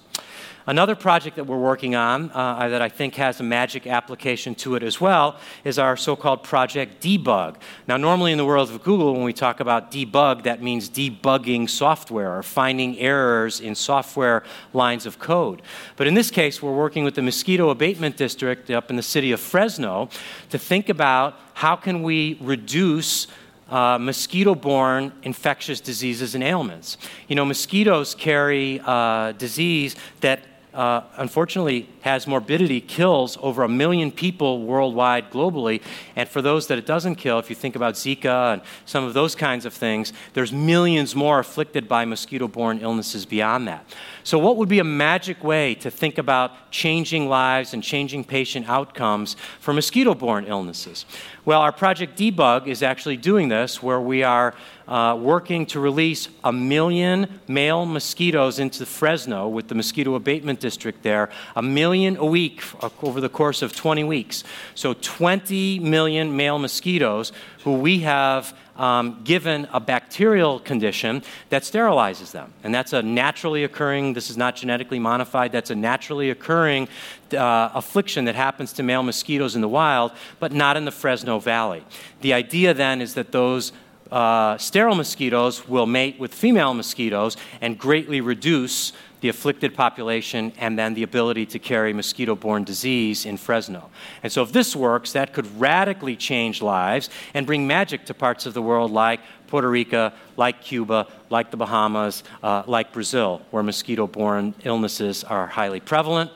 Another 0.72 0.96
project 0.96 1.36
that 1.36 1.44
we're 1.44 1.58
working 1.58 1.96
on 1.96 2.32
uh, 2.34 2.70
that 2.70 2.82
I 2.82 2.88
think 2.88 3.16
has 3.16 3.42
a 3.42 3.44
magic 3.44 3.86
application 3.86 4.56
to 4.56 4.76
it 4.76 4.84
as 4.84 5.02
well 5.02 5.36
is 5.66 5.78
our 5.78 5.98
so 5.98 6.16
called 6.16 6.44
Project 6.44 7.04
Debug. 7.04 7.58
Now, 7.90 7.98
normally 7.98 8.32
in 8.32 8.38
the 8.38 8.46
world 8.46 8.70
of 8.70 8.82
Google, 8.82 9.12
when 9.12 9.24
we 9.24 9.34
talk 9.34 9.60
about 9.60 9.92
debug, 9.92 10.44
that 10.44 10.64
means 10.64 10.90
debugging 10.90 11.70
software 11.70 12.38
or 12.38 12.42
finding 12.42 12.98
errors 13.00 13.60
in 13.60 13.76
software 13.76 14.44
lines 14.72 15.06
of 15.06 15.20
code. 15.20 15.62
But 15.98 16.08
in 16.08 16.14
this 16.14 16.32
case, 16.32 16.62
we're 16.62 16.74
working 16.74 17.04
with 17.04 17.16
the 17.16 17.22
Mosquito 17.22 17.70
Abatement 17.70 18.16
District 18.16 18.72
up 18.72 18.90
in 18.90 18.96
the 18.96 19.04
city 19.04 19.34
of 19.34 19.42
Fresno 19.42 20.08
to 20.52 20.58
think 20.58 20.88
about 20.88 21.38
how 21.54 21.76
can 21.76 22.02
we 22.02 22.38
reduce 22.40 23.28
uh, 23.70 23.98
mosquito 23.98 24.56
borne 24.56 25.12
infectious 25.24 25.82
diseases 25.82 26.34
and 26.34 26.44
ailments. 26.44 26.98
You 27.28 27.36
know, 27.36 27.44
mosquitoes 27.44 28.16
carry 28.16 28.82
uh, 28.86 29.34
disease 29.34 29.98
that 30.22 30.42
uh, 30.74 31.02
unfortunately 31.18 31.90
has 32.02 32.26
morbidity, 32.26 32.80
kills 32.80 33.38
over 33.42 33.64
a 33.64 33.70
million 33.70 34.12
people 34.12 34.62
worldwide, 34.62 35.30
globally. 35.30 35.82
And 36.16 36.30
for 36.30 36.42
those 36.42 36.68
that 36.68 36.78
it 36.78 36.86
doesn't 36.86 37.16
kill, 37.16 37.40
if 37.40 37.50
you 37.50 37.56
think 37.56 37.76
about 37.76 37.96
Zika 37.96 38.54
and 38.54 38.62
some 38.86 39.04
of 39.04 39.14
those 39.14 39.36
kinds 39.36 39.66
of 39.66 39.74
things, 39.74 40.14
there's 40.34 40.54
millions 40.54 41.16
more 41.16 41.40
afflicted 41.40 41.88
by 41.88 42.06
mosquito 42.06 42.48
borne 42.48 42.80
illnesses 42.80 43.26
beyond 43.26 43.68
that. 43.68 43.86
So, 44.24 44.38
what 44.38 44.58
would 44.58 44.70
be 44.70 44.80
a 44.80 44.84
magic 44.84 45.44
way 45.44 45.76
to 45.76 45.90
think 45.90 46.18
about 46.18 46.72
changing 46.72 47.28
lives 47.28 47.74
and 47.74 47.84
changing 47.84 48.24
patient 48.24 48.70
outcomes 48.70 49.36
for 49.60 49.74
mosquito 49.74 50.14
borne 50.14 50.46
illnesses? 50.46 51.06
Well, 51.44 51.62
our 51.62 51.72
Project 51.72 52.18
Debug 52.18 52.68
is 52.68 52.84
actually 52.84 53.18
doing 53.18 53.50
this, 53.50 53.82
where 53.82 54.00
we 54.00 54.22
are 54.22 54.54
uh, 54.88 55.18
working 55.20 55.66
to 55.68 55.80
release 55.80 56.28
a 56.44 56.52
million 56.52 57.40
male 57.48 57.86
mosquitoes 57.86 58.60
into 58.60 58.86
Fresno 58.86 59.48
with 59.48 59.68
the 59.68 59.76
mosquito 59.76 60.16
abatement 60.16 60.60
district 60.60 61.02
there, 61.02 61.30
a 61.56 61.62
million 61.62 62.18
a 62.18 62.26
week 62.26 62.62
over 63.02 63.22
the 63.22 63.30
course 63.30 63.62
of 63.62 63.76
20 63.76 64.04
weeks. 64.04 64.44
So 64.76 64.94
20 64.94 65.80
million 65.80 66.36
male 66.36 66.60
mosquitoes 66.60 67.32
who 67.64 67.74
we 67.74 68.00
have 68.00 68.58
um, 68.78 69.22
given 69.24 69.68
a 69.74 69.80
bacterial 69.80 70.60
condition 70.60 71.22
that 71.50 71.64
sterilizes 71.64 72.32
them. 72.32 72.52
And 72.64 72.74
that's 72.74 72.94
a 72.94 73.02
naturally 73.02 73.64
occurring, 73.64 74.14
this 74.14 74.30
is 74.30 74.38
not 74.38 74.56
genetically 74.56 75.00
modified, 75.00 75.52
that's 75.52 75.70
a 75.70 75.76
naturally 75.76 76.32
occurring 76.32 76.88
uh, 77.34 77.70
affliction 77.74 78.26
that 78.26 78.36
happens 78.36 78.74
to 78.74 78.84
male 78.84 79.04
mosquitoes 79.04 79.56
in 79.56 79.62
the 79.62 79.70
wild, 79.70 80.12
but 80.40 80.52
not 80.52 80.78
in 80.78 80.86
the 80.86 80.92
Fresno 80.92 81.40
Valley. 81.40 81.84
The 82.22 82.34
idea 82.34 82.74
then 82.74 83.02
is 83.02 83.14
that 83.14 83.32
those 83.32 83.72
uh, 84.12 84.58
sterile 84.58 84.96
mosquitoes 84.96 85.68
will 85.68 85.86
mate 85.86 86.20
with 86.20 86.34
female 86.34 86.74
mosquitoes 86.74 87.38
and 87.62 87.78
greatly 87.78 88.20
reduce 88.20 88.94
the 89.22 89.30
afflicted 89.30 89.74
population 89.74 90.52
and 90.58 90.78
then 90.78 90.94
the 90.94 91.04
ability 91.04 91.46
to 91.46 91.60
carry 91.60 91.94
mosquito 91.94 92.36
borne 92.36 92.64
disease 92.64 93.26
in 93.26 93.38
Fresno. 93.38 93.90
And 94.24 94.32
so, 94.32 94.42
if 94.42 94.52
this 94.52 94.76
works, 94.76 95.14
that 95.14 95.34
could 95.34 95.60
radically 95.60 96.16
change 96.16 96.62
lives 96.62 97.10
and 97.34 97.46
bring 97.46 97.66
magic 97.66 98.06
to 98.06 98.14
parts 98.14 98.46
of 98.46 98.54
the 98.54 98.62
world 98.62 98.92
like 98.92 99.22
Puerto 99.48 99.70
Rico, 99.70 100.12
like 100.38 100.62
Cuba, 100.62 101.08
like 101.30 101.52
the 101.52 101.58
Bahamas, 101.58 102.24
uh, 102.42 102.64
like 102.68 102.92
Brazil, 102.92 103.42
where 103.52 103.64
mosquito 103.64 104.08
borne 104.08 104.54
illnesses 104.64 105.24
are 105.24 105.48
highly 105.48 105.80
prevalent. 105.80 106.32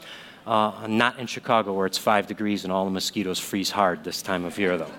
Uh, 0.46 0.86
not 0.88 1.18
in 1.18 1.26
Chicago, 1.26 1.74
where 1.74 1.88
it's 1.88 1.98
five 1.98 2.28
degrees 2.28 2.66
and 2.66 2.72
all 2.72 2.86
the 2.86 2.92
mosquitoes 2.92 3.40
freeze 3.40 3.72
hard 3.72 4.04
this 4.04 4.22
time 4.22 4.46
of 4.46 4.60
year, 4.60 4.78
though. 4.78 4.92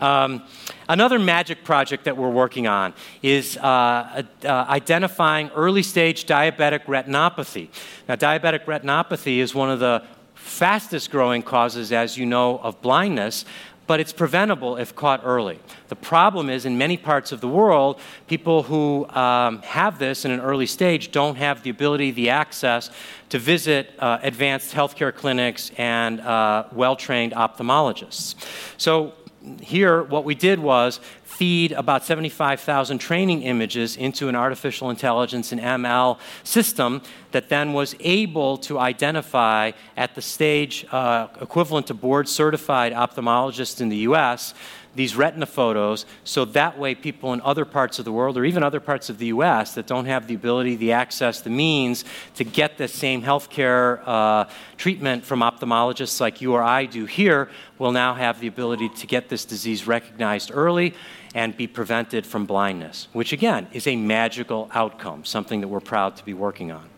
Um, 0.00 0.42
another 0.88 1.18
magic 1.18 1.64
project 1.64 2.04
that 2.04 2.16
we're 2.16 2.30
working 2.30 2.66
on 2.66 2.94
is 3.22 3.56
uh, 3.56 4.22
uh, 4.44 4.48
identifying 4.68 5.50
early 5.50 5.82
stage 5.82 6.26
diabetic 6.26 6.84
retinopathy. 6.84 7.68
Now, 8.08 8.16
diabetic 8.16 8.64
retinopathy 8.64 9.38
is 9.38 9.54
one 9.54 9.70
of 9.70 9.80
the 9.80 10.02
fastest 10.34 11.10
growing 11.10 11.42
causes, 11.42 11.92
as 11.92 12.16
you 12.18 12.26
know, 12.26 12.58
of 12.58 12.80
blindness, 12.82 13.44
but 13.86 14.00
it's 14.00 14.12
preventable 14.12 14.76
if 14.76 14.94
caught 14.94 15.20
early. 15.24 15.58
The 15.88 15.96
problem 15.96 16.48
is, 16.48 16.64
in 16.64 16.78
many 16.78 16.96
parts 16.96 17.32
of 17.32 17.40
the 17.40 17.48
world, 17.48 18.00
people 18.26 18.62
who 18.62 19.06
um, 19.08 19.60
have 19.62 19.98
this 19.98 20.24
in 20.24 20.30
an 20.30 20.40
early 20.40 20.66
stage 20.66 21.10
don't 21.10 21.36
have 21.36 21.62
the 21.62 21.70
ability, 21.70 22.10
the 22.12 22.30
access 22.30 22.90
to 23.28 23.38
visit 23.38 23.90
uh, 23.98 24.18
advanced 24.22 24.74
healthcare 24.74 25.14
clinics 25.14 25.70
and 25.76 26.20
uh, 26.20 26.64
well 26.72 26.96
trained 26.96 27.32
ophthalmologists. 27.32 28.34
So, 28.78 29.14
here, 29.60 30.02
what 30.02 30.24
we 30.24 30.34
did 30.34 30.58
was 30.58 31.00
feed 31.24 31.72
about 31.72 32.04
75,000 32.04 32.98
training 32.98 33.42
images 33.42 33.96
into 33.96 34.28
an 34.28 34.36
artificial 34.36 34.90
intelligence 34.90 35.50
and 35.50 35.60
ML 35.60 36.18
system 36.44 37.02
that 37.32 37.48
then 37.48 37.72
was 37.72 37.96
able 38.00 38.58
to 38.58 38.78
identify 38.78 39.72
at 39.96 40.14
the 40.14 40.22
stage 40.22 40.86
uh, 40.92 41.28
equivalent 41.40 41.86
to 41.88 41.94
board 41.94 42.28
certified 42.28 42.92
ophthalmologists 42.92 43.80
in 43.80 43.88
the 43.88 43.98
US 43.98 44.54
these 44.94 45.16
retina 45.16 45.46
photos 45.46 46.04
so 46.24 46.44
that 46.44 46.78
way 46.78 46.94
people 46.94 47.32
in 47.32 47.40
other 47.42 47.64
parts 47.64 47.98
of 47.98 48.04
the 48.04 48.12
world 48.12 48.36
or 48.36 48.44
even 48.44 48.62
other 48.62 48.80
parts 48.80 49.08
of 49.08 49.18
the 49.18 49.26
US 49.26 49.74
that 49.74 49.86
don't 49.86 50.04
have 50.04 50.26
the 50.26 50.34
ability, 50.34 50.76
the 50.76 50.92
access, 50.92 51.40
the 51.40 51.50
means 51.50 52.04
to 52.34 52.44
get 52.44 52.78
the 52.78 52.88
same 52.88 53.22
healthcare 53.22 54.02
uh, 54.06 54.44
treatment 54.76 55.24
from 55.24 55.40
ophthalmologists 55.40 56.20
like 56.20 56.40
you 56.40 56.52
or 56.52 56.62
I 56.62 56.84
do 56.84 57.06
here 57.06 57.48
will 57.78 57.92
now 57.92 58.14
have 58.14 58.40
the 58.40 58.46
ability 58.46 58.90
to 58.90 59.06
get 59.06 59.28
this 59.28 59.44
disease 59.44 59.86
recognized 59.86 60.50
early 60.52 60.94
and 61.34 61.56
be 61.56 61.66
prevented 61.66 62.26
from 62.26 62.44
blindness, 62.44 63.08
which 63.12 63.32
again 63.32 63.66
is 63.72 63.86
a 63.86 63.96
magical 63.96 64.70
outcome, 64.74 65.24
something 65.24 65.62
that 65.62 65.68
we're 65.68 65.80
proud 65.80 66.16
to 66.16 66.24
be 66.24 66.34
working 66.34 66.70
on. 66.70 66.88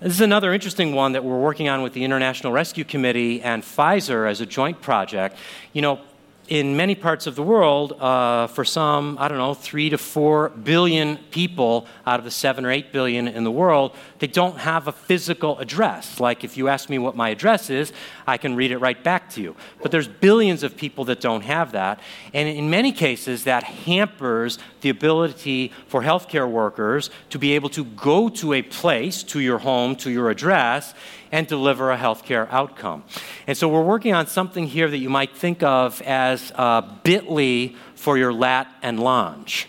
This 0.00 0.14
is 0.14 0.22
another 0.22 0.54
interesting 0.54 0.94
one 0.94 1.12
that 1.12 1.22
we're 1.22 1.38
working 1.38 1.68
on 1.68 1.82
with 1.82 1.92
the 1.92 2.04
International 2.04 2.54
Rescue 2.54 2.84
Committee 2.84 3.42
and 3.42 3.62
Pfizer 3.62 4.28
as 4.28 4.40
a 4.40 4.46
joint 4.46 4.80
project. 4.80 5.36
You 5.74 5.82
know, 5.82 6.00
in 6.50 6.76
many 6.76 6.96
parts 6.96 7.28
of 7.28 7.36
the 7.36 7.44
world, 7.44 7.92
uh, 7.92 8.48
for 8.48 8.64
some, 8.64 9.16
I 9.20 9.28
don't 9.28 9.38
know, 9.38 9.54
three 9.54 9.88
to 9.90 9.96
four 9.96 10.48
billion 10.48 11.16
people 11.30 11.86
out 12.04 12.18
of 12.18 12.24
the 12.24 12.30
seven 12.32 12.66
or 12.66 12.72
eight 12.72 12.92
billion 12.92 13.28
in 13.28 13.44
the 13.44 13.52
world, 13.52 13.94
they 14.18 14.26
don't 14.26 14.58
have 14.58 14.88
a 14.88 14.92
physical 14.92 15.56
address. 15.60 16.18
Like 16.18 16.42
if 16.42 16.56
you 16.56 16.66
ask 16.66 16.90
me 16.90 16.98
what 16.98 17.14
my 17.14 17.28
address 17.28 17.70
is, 17.70 17.92
I 18.26 18.36
can 18.36 18.56
read 18.56 18.72
it 18.72 18.78
right 18.78 19.02
back 19.02 19.30
to 19.30 19.40
you. 19.40 19.54
But 19.80 19.92
there's 19.92 20.08
billions 20.08 20.64
of 20.64 20.76
people 20.76 21.04
that 21.04 21.20
don't 21.20 21.42
have 21.42 21.70
that. 21.70 22.00
And 22.34 22.48
in 22.48 22.68
many 22.68 22.90
cases, 22.90 23.44
that 23.44 23.62
hampers 23.62 24.58
the 24.80 24.90
ability 24.90 25.72
for 25.86 26.02
healthcare 26.02 26.50
workers 26.50 27.10
to 27.30 27.38
be 27.38 27.52
able 27.52 27.68
to 27.70 27.84
go 27.84 28.28
to 28.28 28.54
a 28.54 28.62
place, 28.62 29.22
to 29.22 29.38
your 29.38 29.58
home, 29.58 29.94
to 29.96 30.10
your 30.10 30.30
address, 30.30 30.94
and 31.32 31.46
deliver 31.46 31.92
a 31.92 31.96
healthcare 31.96 32.48
outcome. 32.50 33.04
And 33.46 33.56
so 33.56 33.68
we're 33.68 33.84
working 33.84 34.14
on 34.14 34.26
something 34.26 34.66
here 34.66 34.90
that 34.90 34.98
you 34.98 35.08
might 35.08 35.36
think 35.36 35.62
of 35.62 36.02
as 36.02 36.39
uh, 36.54 36.80
bit.ly 37.02 37.74
for 37.94 38.16
your 38.16 38.32
lat 38.32 38.66
and 38.82 38.98
longe 38.98 39.68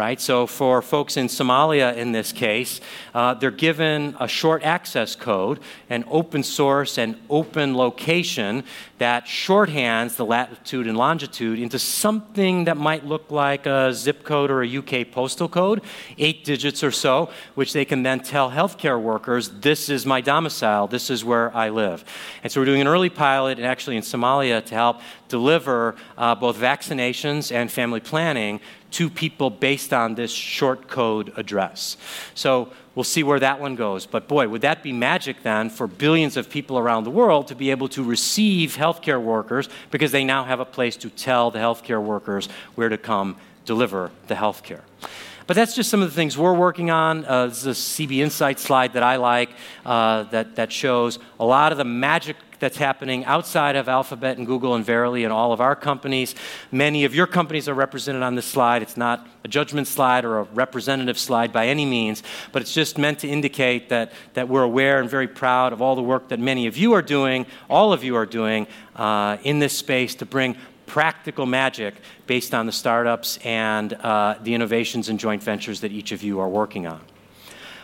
right? 0.00 0.20
So 0.20 0.46
for 0.46 0.80
folks 0.80 1.18
in 1.18 1.26
Somalia 1.26 1.94
in 1.94 2.12
this 2.12 2.32
case, 2.32 2.80
uh, 3.14 3.34
they're 3.34 3.50
given 3.50 4.16
a 4.18 4.28
short 4.28 4.62
access 4.62 5.16
code, 5.16 5.60
an 5.90 6.04
open 6.08 6.42
source 6.42 6.96
and 6.96 7.20
open 7.28 7.76
location 7.76 8.64
that 8.96 9.26
shorthands 9.26 10.16
the 10.16 10.24
latitude 10.24 10.86
and 10.86 10.96
longitude 10.96 11.58
into 11.58 11.78
something 11.78 12.64
that 12.64 12.76
might 12.76 13.04
look 13.04 13.30
like 13.30 13.66
a 13.66 13.92
zip 13.92 14.22
code 14.24 14.50
or 14.50 14.62
a 14.62 14.76
UK 14.78 15.10
postal 15.10 15.48
code, 15.48 15.82
eight 16.18 16.44
digits 16.44 16.84
or 16.84 16.90
so, 16.90 17.30
which 17.54 17.72
they 17.72 17.84
can 17.84 18.02
then 18.02 18.20
tell 18.20 18.50
healthcare 18.50 19.00
workers, 19.00 19.48
this 19.60 19.88
is 19.88 20.06
my 20.06 20.20
domicile, 20.20 20.86
this 20.86 21.10
is 21.10 21.24
where 21.24 21.54
I 21.54 21.68
live. 21.70 22.04
And 22.42 22.52
so 22.52 22.60
we're 22.60 22.66
doing 22.66 22.80
an 22.80 22.88
early 22.88 23.10
pilot, 23.10 23.58
and 23.58 23.66
actually 23.66 23.96
in 23.96 24.02
Somalia, 24.02 24.64
to 24.64 24.74
help 24.74 25.00
deliver 25.30 25.94
uh, 26.18 26.34
both 26.34 26.58
vaccinations 26.58 27.50
and 27.50 27.70
family 27.70 28.00
planning 28.00 28.60
to 28.90 29.08
people 29.08 29.48
based 29.48 29.92
on 29.92 30.16
this 30.16 30.32
short 30.32 30.88
code 30.88 31.32
address. 31.36 31.96
So 32.34 32.72
we'll 32.94 33.04
see 33.04 33.22
where 33.22 33.40
that 33.40 33.60
one 33.60 33.76
goes. 33.76 34.04
But 34.04 34.28
boy, 34.28 34.48
would 34.48 34.62
that 34.62 34.82
be 34.82 34.92
magic 34.92 35.42
then 35.42 35.70
for 35.70 35.86
billions 35.86 36.36
of 36.36 36.50
people 36.50 36.76
around 36.76 37.04
the 37.04 37.10
world 37.10 37.48
to 37.48 37.54
be 37.54 37.70
able 37.70 37.88
to 37.90 38.02
receive 38.02 38.76
healthcare 38.76 39.22
workers 39.22 39.68
because 39.90 40.12
they 40.12 40.24
now 40.24 40.44
have 40.44 40.60
a 40.60 40.64
place 40.64 40.96
to 40.98 41.08
tell 41.08 41.50
the 41.50 41.60
healthcare 41.60 42.02
workers 42.02 42.48
where 42.74 42.88
to 42.88 42.98
come 42.98 43.36
deliver 43.64 44.10
the 44.26 44.34
healthcare. 44.34 44.82
But 45.46 45.54
that's 45.54 45.74
just 45.74 45.90
some 45.90 46.00
of 46.02 46.08
the 46.08 46.14
things 46.14 46.38
we're 46.38 46.54
working 46.54 46.90
on. 46.90 47.24
Uh, 47.24 47.46
this 47.46 47.64
is 47.64 47.66
a 47.66 47.70
CB 48.06 48.18
Insight 48.18 48.60
slide 48.60 48.92
that 48.92 49.02
I 49.02 49.16
like 49.16 49.50
uh, 49.84 50.24
that, 50.24 50.56
that 50.56 50.70
shows 50.70 51.18
a 51.40 51.44
lot 51.44 51.72
of 51.72 51.78
the 51.78 51.84
magic 51.84 52.36
that's 52.60 52.76
happening 52.76 53.24
outside 53.24 53.74
of 53.74 53.88
Alphabet 53.88 54.38
and 54.38 54.46
Google 54.46 54.74
and 54.74 54.84
Verily 54.84 55.24
and 55.24 55.32
all 55.32 55.52
of 55.52 55.60
our 55.60 55.74
companies. 55.74 56.34
Many 56.70 57.04
of 57.04 57.14
your 57.14 57.26
companies 57.26 57.68
are 57.68 57.74
represented 57.74 58.22
on 58.22 58.36
this 58.36 58.46
slide. 58.46 58.82
It's 58.82 58.96
not 58.96 59.26
a 59.42 59.48
judgment 59.48 59.88
slide 59.88 60.24
or 60.24 60.38
a 60.38 60.42
representative 60.44 61.18
slide 61.18 61.52
by 61.52 61.66
any 61.66 61.86
means, 61.86 62.22
but 62.52 62.62
it's 62.62 62.72
just 62.72 62.98
meant 62.98 63.18
to 63.20 63.28
indicate 63.28 63.88
that, 63.88 64.12
that 64.34 64.48
we're 64.48 64.62
aware 64.62 65.00
and 65.00 65.10
very 65.10 65.28
proud 65.28 65.72
of 65.72 65.82
all 65.82 65.96
the 65.96 66.02
work 66.02 66.28
that 66.28 66.38
many 66.38 66.66
of 66.66 66.76
you 66.76 66.92
are 66.92 67.02
doing, 67.02 67.46
all 67.68 67.92
of 67.92 68.04
you 68.04 68.14
are 68.14 68.26
doing 68.26 68.66
uh, 68.96 69.38
in 69.42 69.58
this 69.58 69.76
space 69.76 70.14
to 70.16 70.26
bring 70.26 70.56
practical 70.86 71.46
magic 71.46 71.94
based 72.26 72.52
on 72.52 72.66
the 72.66 72.72
startups 72.72 73.38
and 73.44 73.92
uh, 73.94 74.34
the 74.42 74.54
innovations 74.54 75.08
and 75.08 75.20
joint 75.20 75.42
ventures 75.42 75.80
that 75.80 75.92
each 75.92 76.12
of 76.12 76.22
you 76.22 76.40
are 76.40 76.48
working 76.48 76.86
on. 76.86 77.00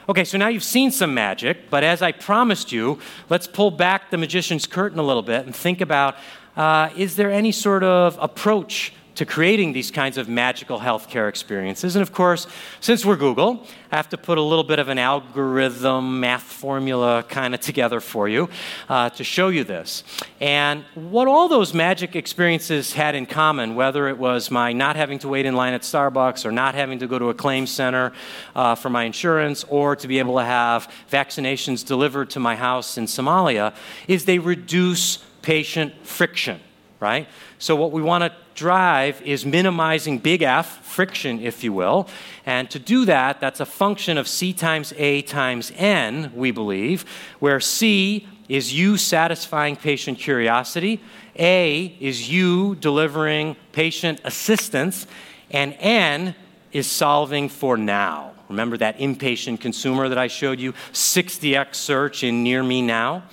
Okay, 0.09 0.23
so 0.23 0.39
now 0.39 0.47
you've 0.47 0.63
seen 0.63 0.93
some 0.93 1.15
magic, 1.15 1.69
but 1.69 1.83
as 1.83 2.01
I 2.01 2.13
promised 2.13 2.71
you, 2.71 3.01
let's 3.29 3.49
pull 3.49 3.73
back 3.73 4.13
the 4.13 4.17
magician's 4.17 4.65
curtain 4.65 5.01
a 5.01 5.03
little 5.03 5.23
bit 5.23 5.45
and 5.45 5.55
think 5.55 5.81
about 5.81 6.15
uh, 6.57 6.91
is 6.97 7.17
there 7.17 7.33
any 7.33 7.51
sort 7.51 7.83
of 7.83 8.17
approach 8.21 8.93
to 9.17 9.25
creating 9.25 9.73
these 9.73 9.91
kinds 9.91 10.19
of 10.19 10.29
magical 10.29 10.79
healthcare 10.79 11.29
experiences. 11.29 11.97
And 11.97 12.03
of 12.03 12.13
course, 12.13 12.47
since 12.81 13.05
we're 13.05 13.17
Google, 13.17 13.67
I 13.91 13.97
have 13.97 14.11
to 14.11 14.19
put 14.19 14.37
a 14.37 14.43
little 14.43 14.65
bit 14.65 14.79
of 14.79 14.89
an 14.89 14.99
algorithm, 14.99 16.21
math 16.21 16.43
formula 16.43 17.25
kind 17.29 17.55
of 17.55 17.61
together 17.61 18.01
for 18.01 18.29
you 18.29 18.49
uh, 18.89 19.09
to 19.11 19.25
show 19.25 19.49
you 19.49 19.65
this. 19.65 20.05
And 20.41 20.85
what 20.95 21.29
all 21.29 21.49
those 21.49 21.73
magic 21.73 22.15
experiences 22.15 22.93
had 22.93 23.15
in 23.15 23.25
common, 23.25 23.75
whether 23.75 24.07
it 24.09 24.19
was 24.19 24.51
my 24.51 24.73
not 24.73 24.97
having 24.97 25.19
to 25.21 25.29
wait 25.29 25.47
in 25.47 25.57
line 25.57 25.73
at 25.73 25.81
Starbucks 25.81 26.45
or 26.45 26.53
not 26.53 26.75
having 26.75 26.99
to 26.99 27.07
go 27.07 27.19
to 27.19 27.31
a 27.31 27.35
claim 27.35 27.67
center 27.67 28.13
uh, 28.55 28.75
for 28.75 28.91
my 28.91 29.05
insurance 29.05 29.65
or 29.65 29.97
to 29.97 30.07
be 30.07 30.19
able 30.19 30.37
to 30.37 30.45
have 30.45 30.93
vaccinations 31.11 31.85
delivered 31.85 32.29
to 32.31 32.41
my 32.41 32.55
house 32.55 32.99
in 32.99 33.07
Somalia, 33.07 33.75
is 34.09 34.27
they 34.27 34.39
reduce 34.39 35.19
patient 35.41 35.95
friction 36.05 36.61
right? 37.01 37.29
So, 37.59 37.77
what 37.77 37.93
we 37.93 38.03
want 38.03 38.25
to 38.25 38.33
drive 38.55 39.21
is 39.23 39.45
minimizing 39.45 40.19
big 40.19 40.43
F, 40.43 40.85
friction, 40.85 41.41
if 41.41 41.63
you 41.63 41.73
will. 41.73 42.09
And 42.45 42.71
to 42.71 42.79
do 42.79 43.05
that, 43.05 43.41
that's 43.41 43.61
a 43.61 43.67
function 43.67 44.19
of 44.19 44.27
C 44.27 44.53
times 44.53 44.93
A 44.97 45.23
times 45.23 45.73
N, 45.77 46.33
we 46.35 46.51
believe, 46.51 47.05
where 47.39 47.61
C 47.61 48.27
is 48.49 48.73
you 48.73 48.97
satisfying 48.97 49.77
patient 49.77 50.19
curiosity, 50.19 51.01
A 51.39 51.97
is 52.01 52.31
you 52.31 52.77
delivering 52.77 53.57
patient 53.73 54.21
assistance, 54.25 55.07
and 55.51 55.77
N 55.79 56.35
is 56.73 56.87
solving 56.87 57.49
for 57.49 57.77
now. 57.77 58.33
Remember 58.49 58.77
that 58.77 59.01
impatient 59.01 59.61
consumer 59.61 60.09
that 60.09 60.19
I 60.19 60.29
showed 60.29 60.61
you? 60.61 60.73
60x 60.93 61.75
search 61.75 62.23
in 62.23 62.43
near 62.43 62.63
me 62.63 62.83
now. 62.83 63.25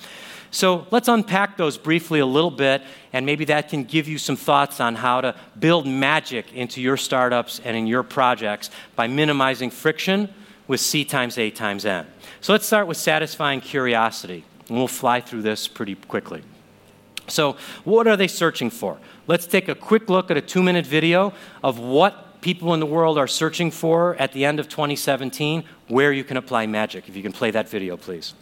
So 0.54 0.86
let's 0.92 1.08
unpack 1.08 1.56
those 1.56 1.76
briefly 1.76 2.20
a 2.20 2.26
little 2.26 2.50
bit, 2.50 2.80
and 3.12 3.26
maybe 3.26 3.44
that 3.46 3.70
can 3.70 3.82
give 3.82 4.06
you 4.06 4.18
some 4.18 4.36
thoughts 4.36 4.78
on 4.78 4.94
how 4.94 5.20
to 5.20 5.34
build 5.58 5.84
magic 5.84 6.52
into 6.52 6.80
your 6.80 6.96
startups 6.96 7.60
and 7.64 7.76
in 7.76 7.88
your 7.88 8.04
projects 8.04 8.70
by 8.94 9.08
minimizing 9.08 9.70
friction 9.70 10.32
with 10.68 10.78
C 10.78 11.04
times 11.04 11.38
A 11.38 11.50
times 11.50 11.84
N. 11.84 12.06
So 12.40 12.52
let's 12.52 12.66
start 12.66 12.86
with 12.86 12.96
satisfying 12.96 13.60
curiosity, 13.60 14.44
and 14.68 14.78
we'll 14.78 14.86
fly 14.86 15.20
through 15.20 15.42
this 15.42 15.66
pretty 15.66 15.96
quickly. 15.96 16.44
So, 17.26 17.56
what 17.82 18.06
are 18.06 18.16
they 18.16 18.28
searching 18.28 18.70
for? 18.70 18.98
Let's 19.26 19.48
take 19.48 19.68
a 19.68 19.74
quick 19.74 20.08
look 20.08 20.30
at 20.30 20.36
a 20.36 20.40
two 20.40 20.62
minute 20.62 20.86
video 20.86 21.32
of 21.64 21.80
what 21.80 22.40
people 22.42 22.74
in 22.74 22.78
the 22.78 22.86
world 22.86 23.18
are 23.18 23.26
searching 23.26 23.72
for 23.72 24.14
at 24.16 24.30
the 24.30 24.44
end 24.44 24.60
of 24.60 24.68
2017, 24.68 25.64
where 25.88 26.12
you 26.12 26.22
can 26.22 26.36
apply 26.36 26.66
magic. 26.66 27.08
If 27.08 27.16
you 27.16 27.24
can 27.24 27.32
play 27.32 27.50
that 27.50 27.68
video, 27.68 27.96
please. 27.96 28.34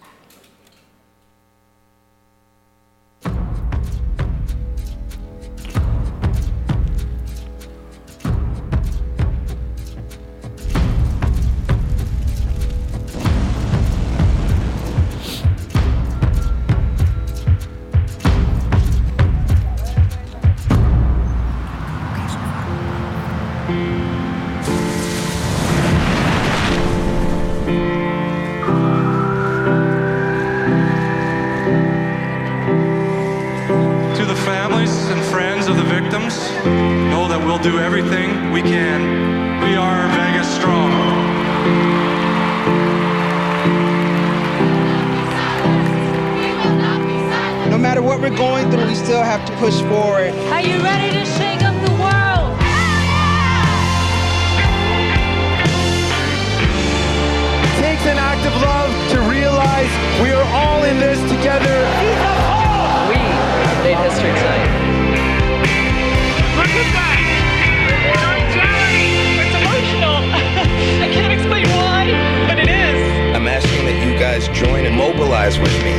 sympathize 75.42 75.58
with 75.58 75.84
me. 75.84 75.92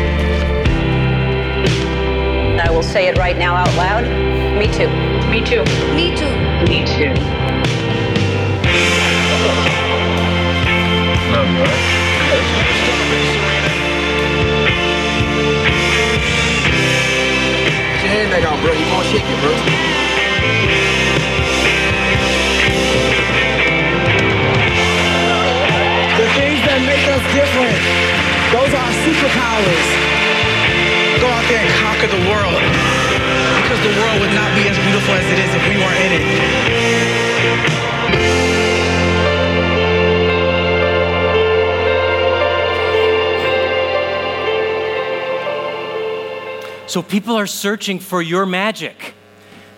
I 2.60 2.70
will 2.70 2.84
say 2.84 3.08
it 3.08 3.18
right 3.18 3.38
now 3.38 3.56
out 3.56 3.74
loud. 3.76 4.04
Me 4.58 4.68
too. 4.68 4.88
Me 5.30 5.42
too. 5.42 5.64
Me 5.94 6.16
too. 6.16 6.30
Me 6.70 6.86
too. 6.86 7.14
No, 11.32 11.44
Get 17.90 18.02
your 18.02 18.12
hand 18.12 18.30
back 18.32 18.44
out, 18.44 18.60
bro. 18.62 18.72
You 18.72 18.86
gonna 18.86 19.10
shake 19.10 19.24
it, 19.24 19.40
bro. 19.42 19.54
the 26.14 26.28
things 26.38 26.62
that 26.62 26.80
make 26.86 27.08
us 27.10 27.24
different. 27.34 28.33
Those 28.54 28.70
are 28.70 28.86
our 28.86 28.94
superpowers. 29.02 29.88
Go 31.20 31.26
out 31.26 31.46
there 31.50 31.58
and 31.58 31.74
conquer 31.82 32.06
the 32.06 32.22
world. 32.30 32.62
Because 33.64 33.82
the 33.82 33.90
world 34.00 34.22
would 34.22 34.36
not 34.36 34.54
be 34.54 34.70
as 34.70 34.78
beautiful 34.78 35.16
as 35.16 35.26
it 35.26 35.40
is 35.40 35.56
if 35.56 35.64
we 35.70 35.76
weren't 35.82 36.02
in 36.06 36.12
it. 36.14 36.26
So 46.88 47.02
people 47.02 47.36
are 47.36 47.48
searching 47.48 47.98
for 47.98 48.22
your 48.22 48.46
magic. 48.46 49.16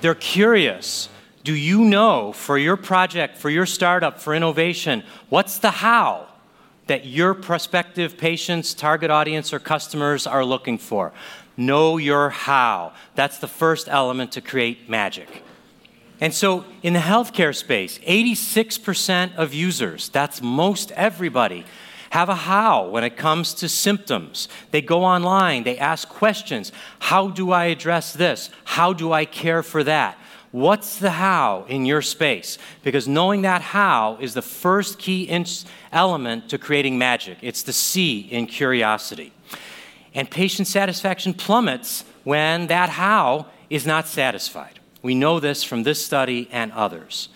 They're 0.02 0.16
curious. 0.16 1.08
Do 1.46 1.54
you 1.54 1.86
know 1.86 2.34
for 2.34 2.58
your 2.58 2.76
project, 2.76 3.38
for 3.38 3.50
your 3.50 3.66
startup, 3.66 4.20
for 4.20 4.36
innovation, 4.36 5.06
what's 5.30 5.60
the 5.60 5.72
how 5.72 6.35
that 6.88 7.06
your 7.06 7.34
prospective 7.34 8.18
patients, 8.18 8.74
target 8.74 9.10
audience, 9.10 9.54
or 9.54 9.60
customers 9.60 10.28
are 10.28 10.46
looking 10.46 10.78
for? 10.78 11.14
Know 11.58 11.98
your 11.98 12.30
how. 12.30 12.94
That's 13.16 13.38
the 13.40 13.48
first 13.48 13.88
element 13.90 14.32
to 14.34 14.42
create 14.42 14.90
magic. 14.90 15.44
And 16.22 16.34
so, 16.34 16.66
in 16.82 16.94
the 16.94 17.00
healthcare 17.00 17.56
space, 17.56 18.00
86% 18.00 19.36
of 19.36 19.54
users, 19.54 20.10
that's 20.10 20.42
most 20.42 20.92
everybody, 20.94 21.66
have 22.12 22.30
a 22.30 22.36
how 22.36 22.88
when 22.88 23.04
it 23.04 23.18
comes 23.18 23.54
to 23.56 23.68
symptoms. 23.68 24.48
They 24.72 24.82
go 24.82 25.04
online, 25.04 25.64
they 25.64 25.78
ask 25.78 26.08
questions 26.08 26.72
How 27.00 27.28
do 27.28 27.52
I 27.52 27.66
address 27.66 28.14
this? 28.14 28.50
How 28.64 28.94
do 28.94 29.12
I 29.12 29.26
care 29.26 29.62
for 29.62 29.84
that? 29.84 30.18
What's 30.56 31.00
the 31.00 31.12
how 31.12 31.66
in 31.68 31.86
your 31.86 32.02
space? 32.02 32.58
Because 32.82 33.10
knowing 33.10 33.42
that 33.42 33.62
how 33.62 34.18
is 34.22 34.34
the 34.34 34.42
first 34.42 34.98
key 34.98 35.28
element 35.92 36.48
to 36.48 36.58
creating 36.58 36.98
magic. 36.98 37.40
It's 37.42 37.62
the 37.62 37.74
C 37.74 38.20
in 38.32 38.48
curiosity. 38.48 39.34
And 40.14 40.32
patient 40.32 40.70
satisfaction 40.70 41.34
plummets 41.34 42.06
when 42.24 42.68
that 42.68 42.88
how 42.88 43.48
is 43.70 43.86
not 43.86 44.08
satisfied. 44.08 44.80
We 45.02 45.14
know 45.14 45.42
this 45.42 45.62
from 45.62 45.84
this 45.84 46.06
study 46.06 46.48
and 46.54 46.72
others. 46.72 47.28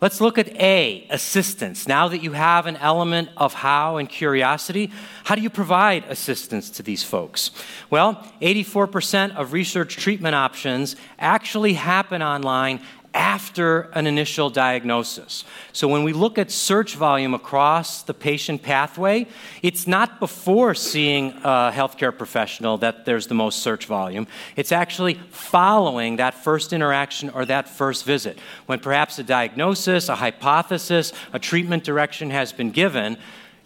Let's 0.00 0.18
look 0.18 0.38
at 0.38 0.48
A, 0.58 1.06
assistance. 1.10 1.86
Now 1.86 2.08
that 2.08 2.22
you 2.22 2.32
have 2.32 2.64
an 2.64 2.76
element 2.76 3.28
of 3.36 3.52
how 3.52 3.98
and 3.98 4.08
curiosity, 4.08 4.90
how 5.24 5.34
do 5.34 5.42
you 5.42 5.50
provide 5.50 6.04
assistance 6.04 6.70
to 6.70 6.82
these 6.82 7.02
folks? 7.02 7.50
Well, 7.90 8.26
84% 8.40 9.36
of 9.36 9.52
research 9.52 9.98
treatment 9.98 10.34
options 10.34 10.96
actually 11.18 11.74
happen 11.74 12.22
online 12.22 12.80
after 13.12 13.90
an 13.92 14.06
initial 14.06 14.50
diagnosis. 14.50 15.44
So 15.72 15.88
when 15.88 16.04
we 16.04 16.12
look 16.12 16.38
at 16.38 16.50
search 16.50 16.94
volume 16.94 17.34
across 17.34 18.02
the 18.02 18.14
patient 18.14 18.62
pathway, 18.62 19.26
it's 19.62 19.86
not 19.86 20.20
before 20.20 20.74
seeing 20.74 21.32
a 21.42 21.72
healthcare 21.74 22.16
professional 22.16 22.78
that 22.78 23.04
there's 23.06 23.26
the 23.26 23.34
most 23.34 23.60
search 23.60 23.86
volume. 23.86 24.26
It's 24.54 24.72
actually 24.72 25.14
following 25.30 26.16
that 26.16 26.34
first 26.34 26.72
interaction 26.72 27.30
or 27.30 27.44
that 27.46 27.68
first 27.68 28.04
visit. 28.04 28.38
When 28.66 28.78
perhaps 28.78 29.18
a 29.18 29.24
diagnosis, 29.24 30.08
a 30.08 30.14
hypothesis, 30.14 31.12
a 31.32 31.38
treatment 31.38 31.82
direction 31.82 32.30
has 32.30 32.52
been 32.52 32.70
given, 32.70 33.16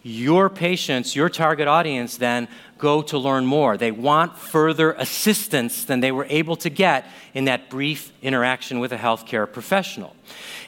your 0.04 0.50
patients, 0.50 1.16
your 1.16 1.30
target 1.30 1.66
audience, 1.66 2.18
then 2.18 2.46
go 2.76 3.00
to 3.00 3.16
learn 3.16 3.46
more. 3.46 3.78
They 3.78 3.90
want 3.90 4.36
further 4.36 4.92
assistance 4.92 5.84
than 5.84 6.00
they 6.00 6.12
were 6.12 6.26
able 6.28 6.56
to 6.56 6.68
get 6.68 7.06
in 7.32 7.46
that 7.46 7.70
brief 7.70 8.12
interaction 8.20 8.78
with 8.78 8.92
a 8.92 8.98
healthcare 8.98 9.50
professional. 9.50 10.14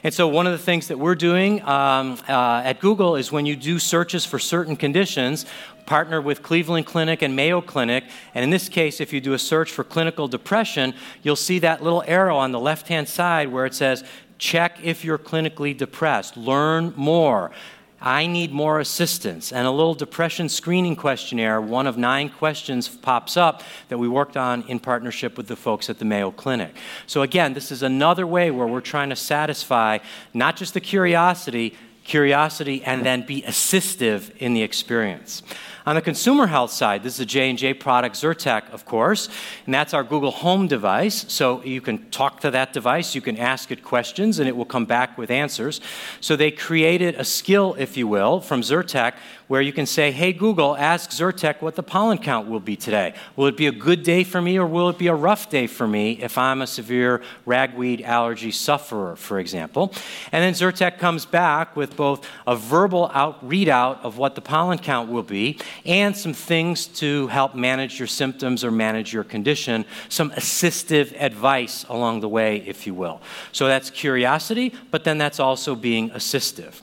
And 0.03 0.11
so, 0.11 0.27
one 0.27 0.47
of 0.47 0.53
the 0.53 0.57
things 0.57 0.87
that 0.87 0.97
we're 0.97 1.15
doing 1.15 1.61
um, 1.61 2.19
uh, 2.27 2.63
at 2.65 2.79
Google 2.79 3.15
is 3.15 3.31
when 3.31 3.45
you 3.45 3.55
do 3.55 3.77
searches 3.77 4.25
for 4.25 4.39
certain 4.39 4.75
conditions, 4.75 5.45
partner 5.85 6.19
with 6.19 6.41
Cleveland 6.41 6.87
Clinic 6.87 7.21
and 7.21 7.35
Mayo 7.35 7.61
Clinic. 7.61 8.05
And 8.33 8.43
in 8.43 8.49
this 8.49 8.67
case, 8.69 8.99
if 8.99 9.13
you 9.13 9.21
do 9.21 9.33
a 9.33 9.39
search 9.39 9.71
for 9.71 9.83
clinical 9.83 10.27
depression, 10.27 10.95
you'll 11.21 11.35
see 11.35 11.59
that 11.59 11.83
little 11.83 12.03
arrow 12.07 12.37
on 12.37 12.51
the 12.51 12.59
left 12.59 12.87
hand 12.87 13.07
side 13.07 13.51
where 13.51 13.65
it 13.65 13.73
says, 13.73 14.03
check 14.37 14.77
if 14.83 15.03
you're 15.03 15.17
clinically 15.17 15.75
depressed, 15.75 16.37
learn 16.37 16.93
more. 16.95 17.51
I 17.99 18.27
need 18.27 18.51
more 18.51 18.79
assistance. 18.79 19.51
And 19.51 19.65
a 19.65 19.71
little 19.71 19.95
depression 19.95 20.49
screening 20.49 20.95
questionnaire, 20.95 21.59
one 21.59 21.87
of 21.87 21.97
nine 21.97 22.29
questions, 22.29 22.87
pops 22.87 23.35
up 23.35 23.63
that 23.89 23.97
we 23.97 24.07
worked 24.07 24.37
on 24.37 24.63
in 24.63 24.79
partnership 24.79 25.35
with 25.35 25.47
the 25.47 25.55
folks 25.55 25.89
at 25.89 25.97
the 25.97 26.05
Mayo 26.05 26.31
Clinic. 26.31 26.75
So, 27.07 27.23
again, 27.23 27.53
this 27.53 27.71
is 27.71 27.81
another 27.81 28.27
way 28.27 28.51
where 28.51 28.67
we're 28.67 28.81
trying 28.81 29.09
to 29.09 29.15
satisfy 29.15 29.97
not 30.33 30.57
just 30.57 30.75
the 30.75 30.81
curiosity, 30.81 31.75
curiosity, 32.03 32.83
and 32.83 33.05
then 33.05 33.25
be 33.25 33.41
assistive 33.41 34.35
in 34.37 34.53
the 34.53 34.61
experience. 34.61 35.41
On 35.87 35.95
the 35.95 36.01
consumer 36.01 36.47
health 36.47 36.71
side, 36.71 37.01
this 37.01 37.13
is 37.13 37.21
a 37.21 37.25
J&J 37.25 37.75
product, 37.75 38.17
Zyrtec, 38.17 38.69
of 38.71 38.83
course, 38.83 39.29
and 39.65 39.73
that's 39.73 39.93
our 39.93 40.03
Google 40.03 40.31
Home 40.31 40.67
device. 40.67 41.23
So 41.29 41.63
you 41.63 41.79
can 41.79 42.09
talk 42.09 42.41
to 42.41 42.51
that 42.51 42.73
device, 42.73 43.15
you 43.15 43.21
can 43.21 43.37
ask 43.37 43.71
it 43.71 43.81
questions, 43.83 44.39
and 44.39 44.49
it 44.49 44.57
will 44.57 44.65
come 44.65 44.83
back 44.83 45.17
with 45.17 45.31
answers. 45.31 45.79
So 46.19 46.35
they 46.35 46.51
created 46.51 47.15
a 47.15 47.23
skill, 47.23 47.73
if 47.79 47.95
you 47.95 48.05
will, 48.05 48.41
from 48.41 48.63
Zyrtec 48.63 49.13
where 49.47 49.61
you 49.61 49.71
can 49.71 49.85
say, 49.85 50.11
hey, 50.11 50.33
Google, 50.33 50.75
ask 50.75 51.09
Zyrtec 51.09 51.61
what 51.61 51.75
the 51.75 51.83
pollen 51.83 52.17
count 52.17 52.49
will 52.49 52.59
be 52.59 52.75
today. 52.75 53.13
Will 53.35 53.47
it 53.47 53.57
be 53.57 53.67
a 53.67 53.71
good 53.71 54.03
day 54.03 54.23
for 54.23 54.41
me 54.41 54.59
or 54.59 54.65
will 54.65 54.89
it 54.89 54.97
be 54.97 55.07
a 55.07 55.15
rough 55.15 55.49
day 55.49 55.67
for 55.67 55.87
me 55.87 56.19
if 56.21 56.37
I'm 56.37 56.61
a 56.61 56.67
severe 56.67 57.21
ragweed 57.45 58.01
allergy 58.01 58.51
sufferer, 58.51 59.15
for 59.15 59.39
example? 59.39 59.93
And 60.31 60.43
then 60.43 60.53
Zyrtec 60.53 60.99
comes 60.99 61.25
back 61.25 61.75
with 61.75 61.95
both 61.95 62.27
a 62.45 62.55
verbal 62.55 63.09
out 63.13 63.47
readout 63.47 64.01
of 64.01 64.17
what 64.17 64.35
the 64.35 64.41
pollen 64.41 64.79
count 64.79 65.09
will 65.09 65.23
be 65.23 65.57
and 65.85 66.15
some 66.15 66.33
things 66.33 66.87
to 66.87 67.27
help 67.27 67.55
manage 67.55 67.99
your 67.99 68.07
symptoms 68.07 68.63
or 68.63 68.71
manage 68.71 69.13
your 69.13 69.23
condition, 69.23 69.85
some 70.09 70.31
assistive 70.31 71.13
advice 71.19 71.85
along 71.89 72.21
the 72.21 72.29
way, 72.29 72.57
if 72.65 72.87
you 72.87 72.93
will. 72.93 73.21
So 73.51 73.67
that's 73.67 73.89
curiosity, 73.89 74.73
but 74.91 75.03
then 75.03 75.17
that's 75.17 75.39
also 75.39 75.75
being 75.75 76.09
assistive. 76.11 76.81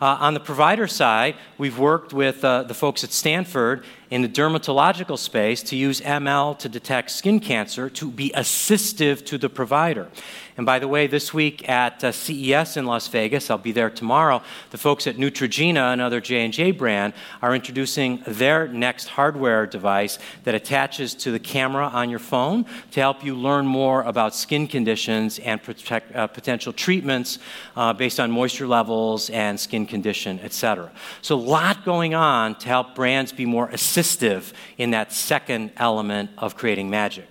Uh, 0.00 0.18
on 0.20 0.34
the 0.34 0.40
provider 0.40 0.86
side, 0.86 1.36
we've 1.58 1.78
worked 1.78 2.12
with 2.12 2.44
uh, 2.44 2.62
the 2.64 2.74
folks 2.74 3.04
at 3.04 3.12
Stanford 3.12 3.84
in 4.10 4.22
the 4.22 4.28
dermatological 4.28 5.18
space 5.18 5.62
to 5.64 5.76
use 5.76 6.00
ML 6.00 6.58
to 6.58 6.68
detect 6.68 7.10
skin 7.10 7.40
cancer 7.40 7.90
to 7.90 8.10
be 8.10 8.30
assistive 8.36 9.24
to 9.26 9.38
the 9.38 9.48
provider. 9.48 10.08
And 10.56 10.64
by 10.64 10.78
the 10.78 10.88
way, 10.88 11.06
this 11.06 11.34
week 11.34 11.68
at 11.68 12.02
uh, 12.02 12.12
CES 12.12 12.78
in 12.78 12.86
Las 12.86 13.08
Vegas, 13.08 13.50
I'll 13.50 13.58
be 13.58 13.72
there 13.72 13.90
tomorrow. 13.90 14.42
The 14.70 14.78
folks 14.78 15.06
at 15.06 15.16
Neutrogena, 15.16 15.92
another 15.92 16.18
J&J 16.18 16.70
brand, 16.70 17.12
are 17.42 17.54
introducing 17.54 18.22
their 18.26 18.66
next 18.66 19.08
hardware 19.08 19.66
device 19.66 20.18
that 20.44 20.54
attaches 20.54 21.14
to 21.16 21.30
the 21.30 21.38
camera 21.38 21.88
on 21.88 22.08
your 22.08 22.18
phone 22.18 22.64
to 22.92 23.00
help 23.00 23.22
you 23.22 23.34
learn 23.34 23.66
more 23.66 24.02
about 24.04 24.34
skin 24.34 24.66
conditions 24.66 25.38
and 25.40 25.62
protect, 25.62 26.16
uh, 26.16 26.26
potential 26.26 26.72
treatments 26.72 27.38
uh, 27.76 27.92
based 27.92 28.18
on 28.18 28.30
moisture 28.30 28.66
levels 28.66 29.28
and 29.28 29.60
skin 29.60 29.84
condition, 29.84 30.40
et 30.42 30.54
cetera. 30.54 30.90
So 31.20 31.34
a 31.34 31.36
lot 31.36 31.84
going 31.84 32.14
on 32.14 32.54
to 32.60 32.68
help 32.68 32.94
brands 32.94 33.30
be 33.30 33.44
more 33.44 33.68
assistive 33.68 33.95
in 34.78 34.90
that 34.90 35.12
second 35.12 35.70
element 35.76 36.30
of 36.38 36.56
creating 36.56 36.90
magic. 36.90 37.26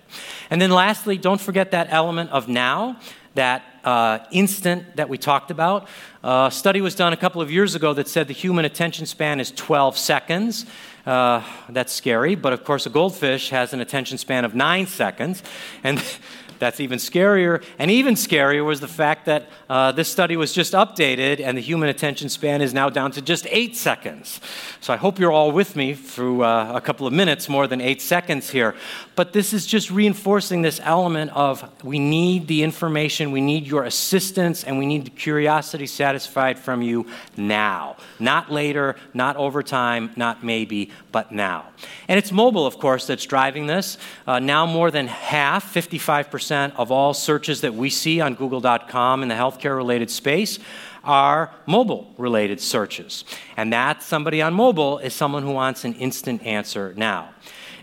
And 0.50 0.60
then 0.60 0.70
lastly, 0.70 1.18
don't 1.18 1.40
forget 1.40 1.70
that 1.70 1.88
element 1.90 2.30
of 2.30 2.48
now, 2.48 2.98
that 3.34 3.62
uh, 3.84 4.18
instant 4.30 4.96
that 4.96 5.08
we 5.08 5.18
talked 5.18 5.50
about. 5.50 5.88
Uh, 6.24 6.48
a 6.48 6.50
study 6.50 6.80
was 6.80 6.94
done 6.94 7.12
a 7.12 7.16
couple 7.16 7.40
of 7.40 7.50
years 7.50 7.74
ago 7.74 7.94
that 7.94 8.08
said 8.08 8.26
the 8.26 8.34
human 8.34 8.64
attention 8.64 9.06
span 9.06 9.38
is 9.38 9.52
12 9.52 9.96
seconds. 9.96 10.66
Uh, 11.06 11.42
that's 11.68 11.92
scary, 11.92 12.34
but 12.34 12.52
of 12.52 12.64
course, 12.64 12.84
a 12.86 12.90
goldfish 12.90 13.50
has 13.50 13.72
an 13.72 13.80
attention 13.80 14.18
span 14.18 14.44
of 14.44 14.54
nine 14.54 14.86
seconds. 14.86 15.42
And 15.84 16.02
that's 16.58 16.80
even 16.80 16.98
scarier. 16.98 17.62
And 17.78 17.90
even 17.90 18.14
scarier 18.14 18.64
was 18.64 18.80
the 18.80 18.88
fact 18.88 19.26
that 19.26 19.48
uh, 19.68 19.92
this 19.92 20.08
study 20.08 20.36
was 20.36 20.52
just 20.52 20.72
updated 20.72 21.40
and 21.40 21.56
the 21.56 21.62
human 21.62 21.88
attention 21.88 22.28
span 22.28 22.62
is 22.62 22.72
now 22.72 22.88
down 22.88 23.10
to 23.12 23.22
just 23.22 23.46
eight 23.50 23.76
seconds. 23.76 24.40
So 24.80 24.92
I 24.92 24.96
hope 24.96 25.18
you're 25.18 25.32
all 25.32 25.52
with 25.52 25.76
me 25.76 25.94
through 25.94 26.44
uh, 26.44 26.72
a 26.74 26.80
couple 26.80 27.06
of 27.06 27.12
minutes, 27.12 27.48
more 27.48 27.66
than 27.66 27.80
eight 27.80 28.00
seconds 28.00 28.50
here. 28.50 28.74
But 29.14 29.32
this 29.32 29.52
is 29.52 29.66
just 29.66 29.90
reinforcing 29.90 30.62
this 30.62 30.80
element 30.82 31.32
of 31.32 31.68
we 31.82 31.98
need 31.98 32.46
the 32.46 32.62
information, 32.62 33.32
we 33.32 33.40
need 33.40 33.66
your 33.66 33.84
assistance, 33.84 34.64
and 34.64 34.78
we 34.78 34.86
need 34.86 35.06
the 35.06 35.10
curiosity 35.10 35.86
satisfied 35.86 36.58
from 36.58 36.82
you 36.82 37.06
now. 37.36 37.96
Not 38.18 38.52
later, 38.52 38.96
not 39.14 39.36
over 39.36 39.62
time, 39.62 40.10
not 40.16 40.44
maybe, 40.44 40.90
but 41.12 41.32
now. 41.32 41.66
And 42.08 42.18
it's 42.18 42.32
mobile, 42.32 42.66
of 42.66 42.78
course, 42.78 43.06
that's 43.06 43.24
driving 43.24 43.66
this. 43.66 43.98
Uh, 44.26 44.38
now 44.38 44.66
more 44.66 44.90
than 44.90 45.06
half, 45.06 45.72
55%, 45.72 46.45
of 46.50 46.90
all 46.90 47.14
searches 47.14 47.60
that 47.62 47.74
we 47.74 47.90
see 47.90 48.20
on 48.20 48.34
google.com 48.34 49.22
in 49.22 49.28
the 49.28 49.34
healthcare 49.34 49.76
related 49.76 50.10
space 50.10 50.58
are 51.04 51.54
mobile 51.66 52.12
related 52.18 52.60
searches. 52.60 53.24
And 53.56 53.72
that 53.72 54.02
somebody 54.02 54.42
on 54.42 54.54
mobile 54.54 54.98
is 54.98 55.14
someone 55.14 55.42
who 55.42 55.52
wants 55.52 55.84
an 55.84 55.94
instant 55.94 56.42
answer 56.42 56.92
now. 56.96 57.30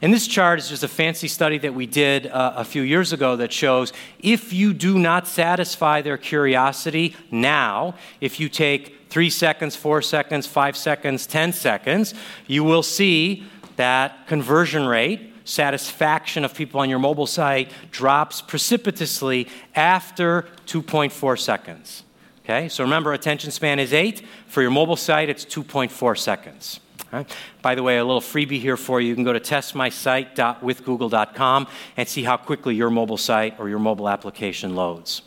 And 0.02 0.14
this 0.14 0.28
chart 0.28 0.60
is 0.60 0.68
just 0.68 0.84
a 0.84 0.90
fancy 0.90 1.30
study 1.30 1.58
that 1.60 1.74
we 1.74 1.86
did 1.86 2.28
uh, 2.28 2.56
a 2.58 2.66
few 2.66 2.82
years 2.82 3.14
ago 3.14 3.38
that 3.38 3.54
shows 3.54 3.94
if 4.20 4.52
you 4.52 4.74
do 4.74 5.00
not 5.00 5.28
satisfy 5.28 6.02
their 6.02 6.18
curiosity 6.18 7.16
now, 7.32 7.96
if 8.20 8.38
you 8.38 8.50
take 8.50 8.98
three 9.10 9.30
seconds, 9.30 9.78
four 9.78 10.02
seconds, 10.02 10.46
five 10.46 10.76
seconds, 10.76 11.26
10 11.26 11.54
seconds, 11.54 12.14
you 12.48 12.66
will 12.66 12.84
see 12.84 13.46
that 13.78 14.28
conversion 14.28 14.86
rate 14.86 15.33
satisfaction 15.46 16.46
of 16.46 16.54
people 16.54 16.80
on 16.80 16.90
your 16.90 17.00
mobile 17.00 17.28
site 17.28 17.70
drops 17.92 18.42
precipitously 18.42 19.48
after 19.76 20.44
2.4 20.66 21.40
seconds. 21.40 22.04
Okay, 22.44 22.68
so 22.68 22.84
remember, 22.84 23.14
attention 23.14 23.52
span 23.52 23.80
is 23.80 23.94
eight. 23.94 24.26
For 24.48 24.62
your 24.62 24.72
mobile 24.72 24.98
site, 24.98 25.30
it's 25.30 25.46
2.4 25.46 26.18
seconds. 26.18 26.80
Right? 27.12 27.30
By 27.62 27.76
the 27.76 27.84
way, 27.84 28.00
a 28.00 28.06
little 28.06 28.22
freebie 28.22 28.60
here 28.60 28.76
for 28.76 29.00
you. 29.00 29.10
You 29.10 29.16
can 29.16 29.24
go 29.24 29.34
to 29.34 29.40
testmysite.withgoogle.com 29.40 31.68
and 31.96 32.10
see 32.10 32.24
how 32.24 32.38
quickly 32.38 32.74
your 32.76 32.90
mobile 32.90 33.18
site 33.18 33.60
or 33.60 33.70
your 33.70 33.80
mobile 33.80 34.10
application 34.10 34.76
loads. 34.76 35.22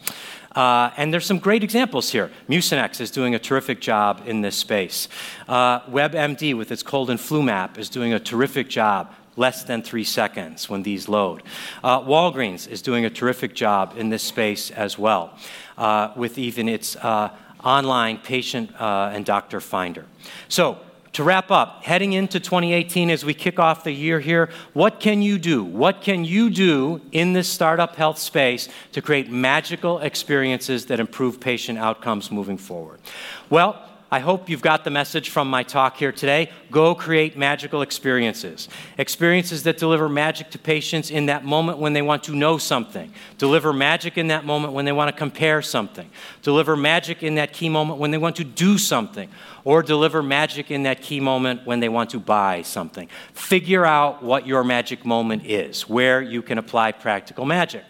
Uh, 0.57 0.91
and 0.97 1.13
there's 1.13 1.27
some 1.27 1.39
great 1.39 1.63
examples 1.63 2.11
here. 2.11 2.31
Mucinex 2.49 3.01
is 3.01 3.11
doing 3.11 3.35
a 3.35 3.39
terrific 3.39 3.81
job 3.81 4.23
in 4.27 4.41
this 4.41 4.57
space. 4.57 5.07
Uh, 5.49 5.81
WebMD, 5.83 6.57
with 6.57 6.73
its 6.73 6.83
cold 6.83 7.09
and 7.09 7.21
flu 7.21 7.43
map, 7.43 7.79
is 7.79 7.89
doing 7.89 8.15
a 8.15 8.19
terrific 8.19 8.69
job 8.69 9.15
less 9.37 9.65
than 9.65 9.83
three 9.83 10.05
seconds 10.05 10.69
when 10.69 10.83
these 10.83 11.09
load. 11.09 11.43
Uh, 11.85 12.01
Walgreens 12.01 12.69
is 12.69 12.83
doing 12.83 13.05
a 13.05 13.11
terrific 13.11 13.55
job 13.55 13.95
in 13.97 14.09
this 14.09 14.23
space 14.23 14.71
as 14.71 14.99
well, 14.99 15.39
uh, 15.79 16.13
with 16.17 16.39
even 16.39 16.69
its 16.69 16.97
uh, 16.97 17.31
online 17.63 18.19
patient 18.19 18.71
uh, 18.81 19.11
and 19.13 19.25
doctor 19.25 19.61
finder. 19.61 20.05
So, 20.49 20.79
to 21.17 21.25
wrap 21.25 21.51
up, 21.51 21.83
heading 21.83 22.13
into 22.13 22.39
2018 22.39 23.09
as 23.09 23.25
we 23.25 23.33
kick 23.33 23.59
off 23.59 23.85
the 23.85 23.91
year 23.91 24.21
here, 24.21 24.51
what 24.75 25.01
can 25.01 25.23
you 25.23 25.39
do? 25.39 25.65
What 25.65 26.03
can 26.03 26.27
you 26.27 26.51
do 26.51 27.01
in 27.11 27.33
this 27.33 27.49
startup 27.49 27.97
health 27.97 28.19
space 28.19 28.69
to 28.93 29.01
create 29.01 29.31
magical 29.31 29.99
experiences 30.01 30.85
that 30.87 31.01
improve 31.01 31.41
patient 31.41 31.79
outcomes 31.79 32.31
moving 32.31 32.59
forward? 32.59 33.01
Well, 33.49 33.83
I 34.09 34.21
hope 34.21 34.49
you've 34.49 34.63
got 34.63 34.85
the 34.85 34.91
message 34.91 35.31
from 35.31 35.51
my 35.51 35.65
talk 35.65 35.97
here 35.97 36.13
today. 36.13 36.53
Go 36.71 36.95
create 36.95 37.37
magical 37.37 37.83
experiences. 37.83 38.69
Experiences 38.99 39.65
that 39.65 39.79
deliver 39.79 40.09
magic 40.09 40.51
to 40.51 40.61
patients 40.61 41.11
in 41.11 41.27
that 41.27 41.45
moment 41.45 41.79
when 41.79 41.93
they 41.93 42.03
want 42.03 42.23
to 42.25 42.37
know 42.37 42.57
something. 42.57 43.13
Deliver 43.37 43.73
magic 43.73 44.17
in 44.17 44.29
that 44.29 44.45
moment 44.45 44.75
when 44.75 44.85
they 44.85 44.93
want 44.93 45.13
to 45.13 45.19
compare 45.19 45.61
something. 45.61 46.09
Deliver 46.43 46.77
magic 46.77 47.25
in 47.25 47.35
that 47.35 47.53
key 47.53 47.69
moment 47.69 47.99
when 47.99 48.13
they 48.13 48.19
want 48.19 48.37
to 48.37 48.45
do 48.45 48.79
something. 48.79 49.29
Or 49.65 49.83
deliver 49.83 50.23
magic 50.23 50.71
in 50.71 50.85
that 50.85 51.03
key 51.03 51.19
moment 51.19 51.67
when 51.67 51.81
they 51.81 51.89
want 51.89 52.11
to 52.11 52.21
buy 52.21 52.63
something. 52.63 53.09
Figure 53.33 53.85
out 53.85 54.23
what 54.23 54.47
your 54.47 54.63
magic 54.63 55.05
moment 55.05 55.45
is, 55.47 55.89
where 55.89 56.23
you 56.23 56.43
can 56.43 56.59
apply 56.59 56.93
practical 56.93 57.45
magic. 57.45 57.83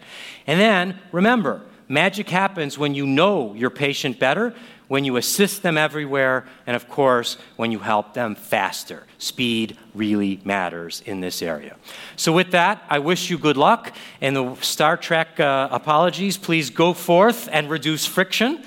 And 0.47 0.59
then 0.59 0.99
remember, 1.11 1.61
magic 1.87 2.27
happens 2.27 2.75
when 2.75 2.95
you 2.95 3.05
know 3.05 3.53
your 3.53 3.69
patient 3.69 4.17
better 4.17 4.55
when 4.87 5.03
you 5.03 5.17
assist 5.17 5.63
them 5.63 5.77
everywhere, 5.77 6.45
and 6.65 6.75
of 6.75 6.87
course, 6.87 7.37
when 7.55 7.71
you 7.71 7.79
help 7.79 8.13
them 8.13 8.35
faster. 8.35 9.05
Speed 9.17 9.77
really 9.93 10.39
matters 10.43 11.01
in 11.05 11.19
this 11.19 11.41
area. 11.41 11.75
So, 12.15 12.31
with 12.31 12.51
that, 12.51 12.83
I 12.89 12.99
wish 12.99 13.29
you 13.29 13.37
good 13.37 13.57
luck. 13.57 13.93
And 14.21 14.35
the 14.35 14.55
Star 14.61 14.97
Trek 14.97 15.39
uh, 15.39 15.67
apologies, 15.71 16.37
please 16.37 16.69
go 16.69 16.93
forth 16.93 17.49
and 17.51 17.69
reduce 17.69 18.05
friction. 18.05 18.63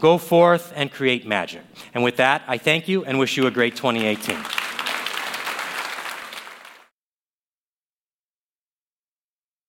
Go 0.00 0.18
forth 0.18 0.72
and 0.74 0.90
create 0.90 1.26
magic. 1.26 1.62
And 1.94 2.02
with 2.02 2.16
that, 2.16 2.42
I 2.48 2.58
thank 2.58 2.88
you 2.88 3.04
and 3.04 3.18
wish 3.18 3.36
you 3.36 3.46
a 3.46 3.52
great 3.52 3.76
2018. 3.76 4.61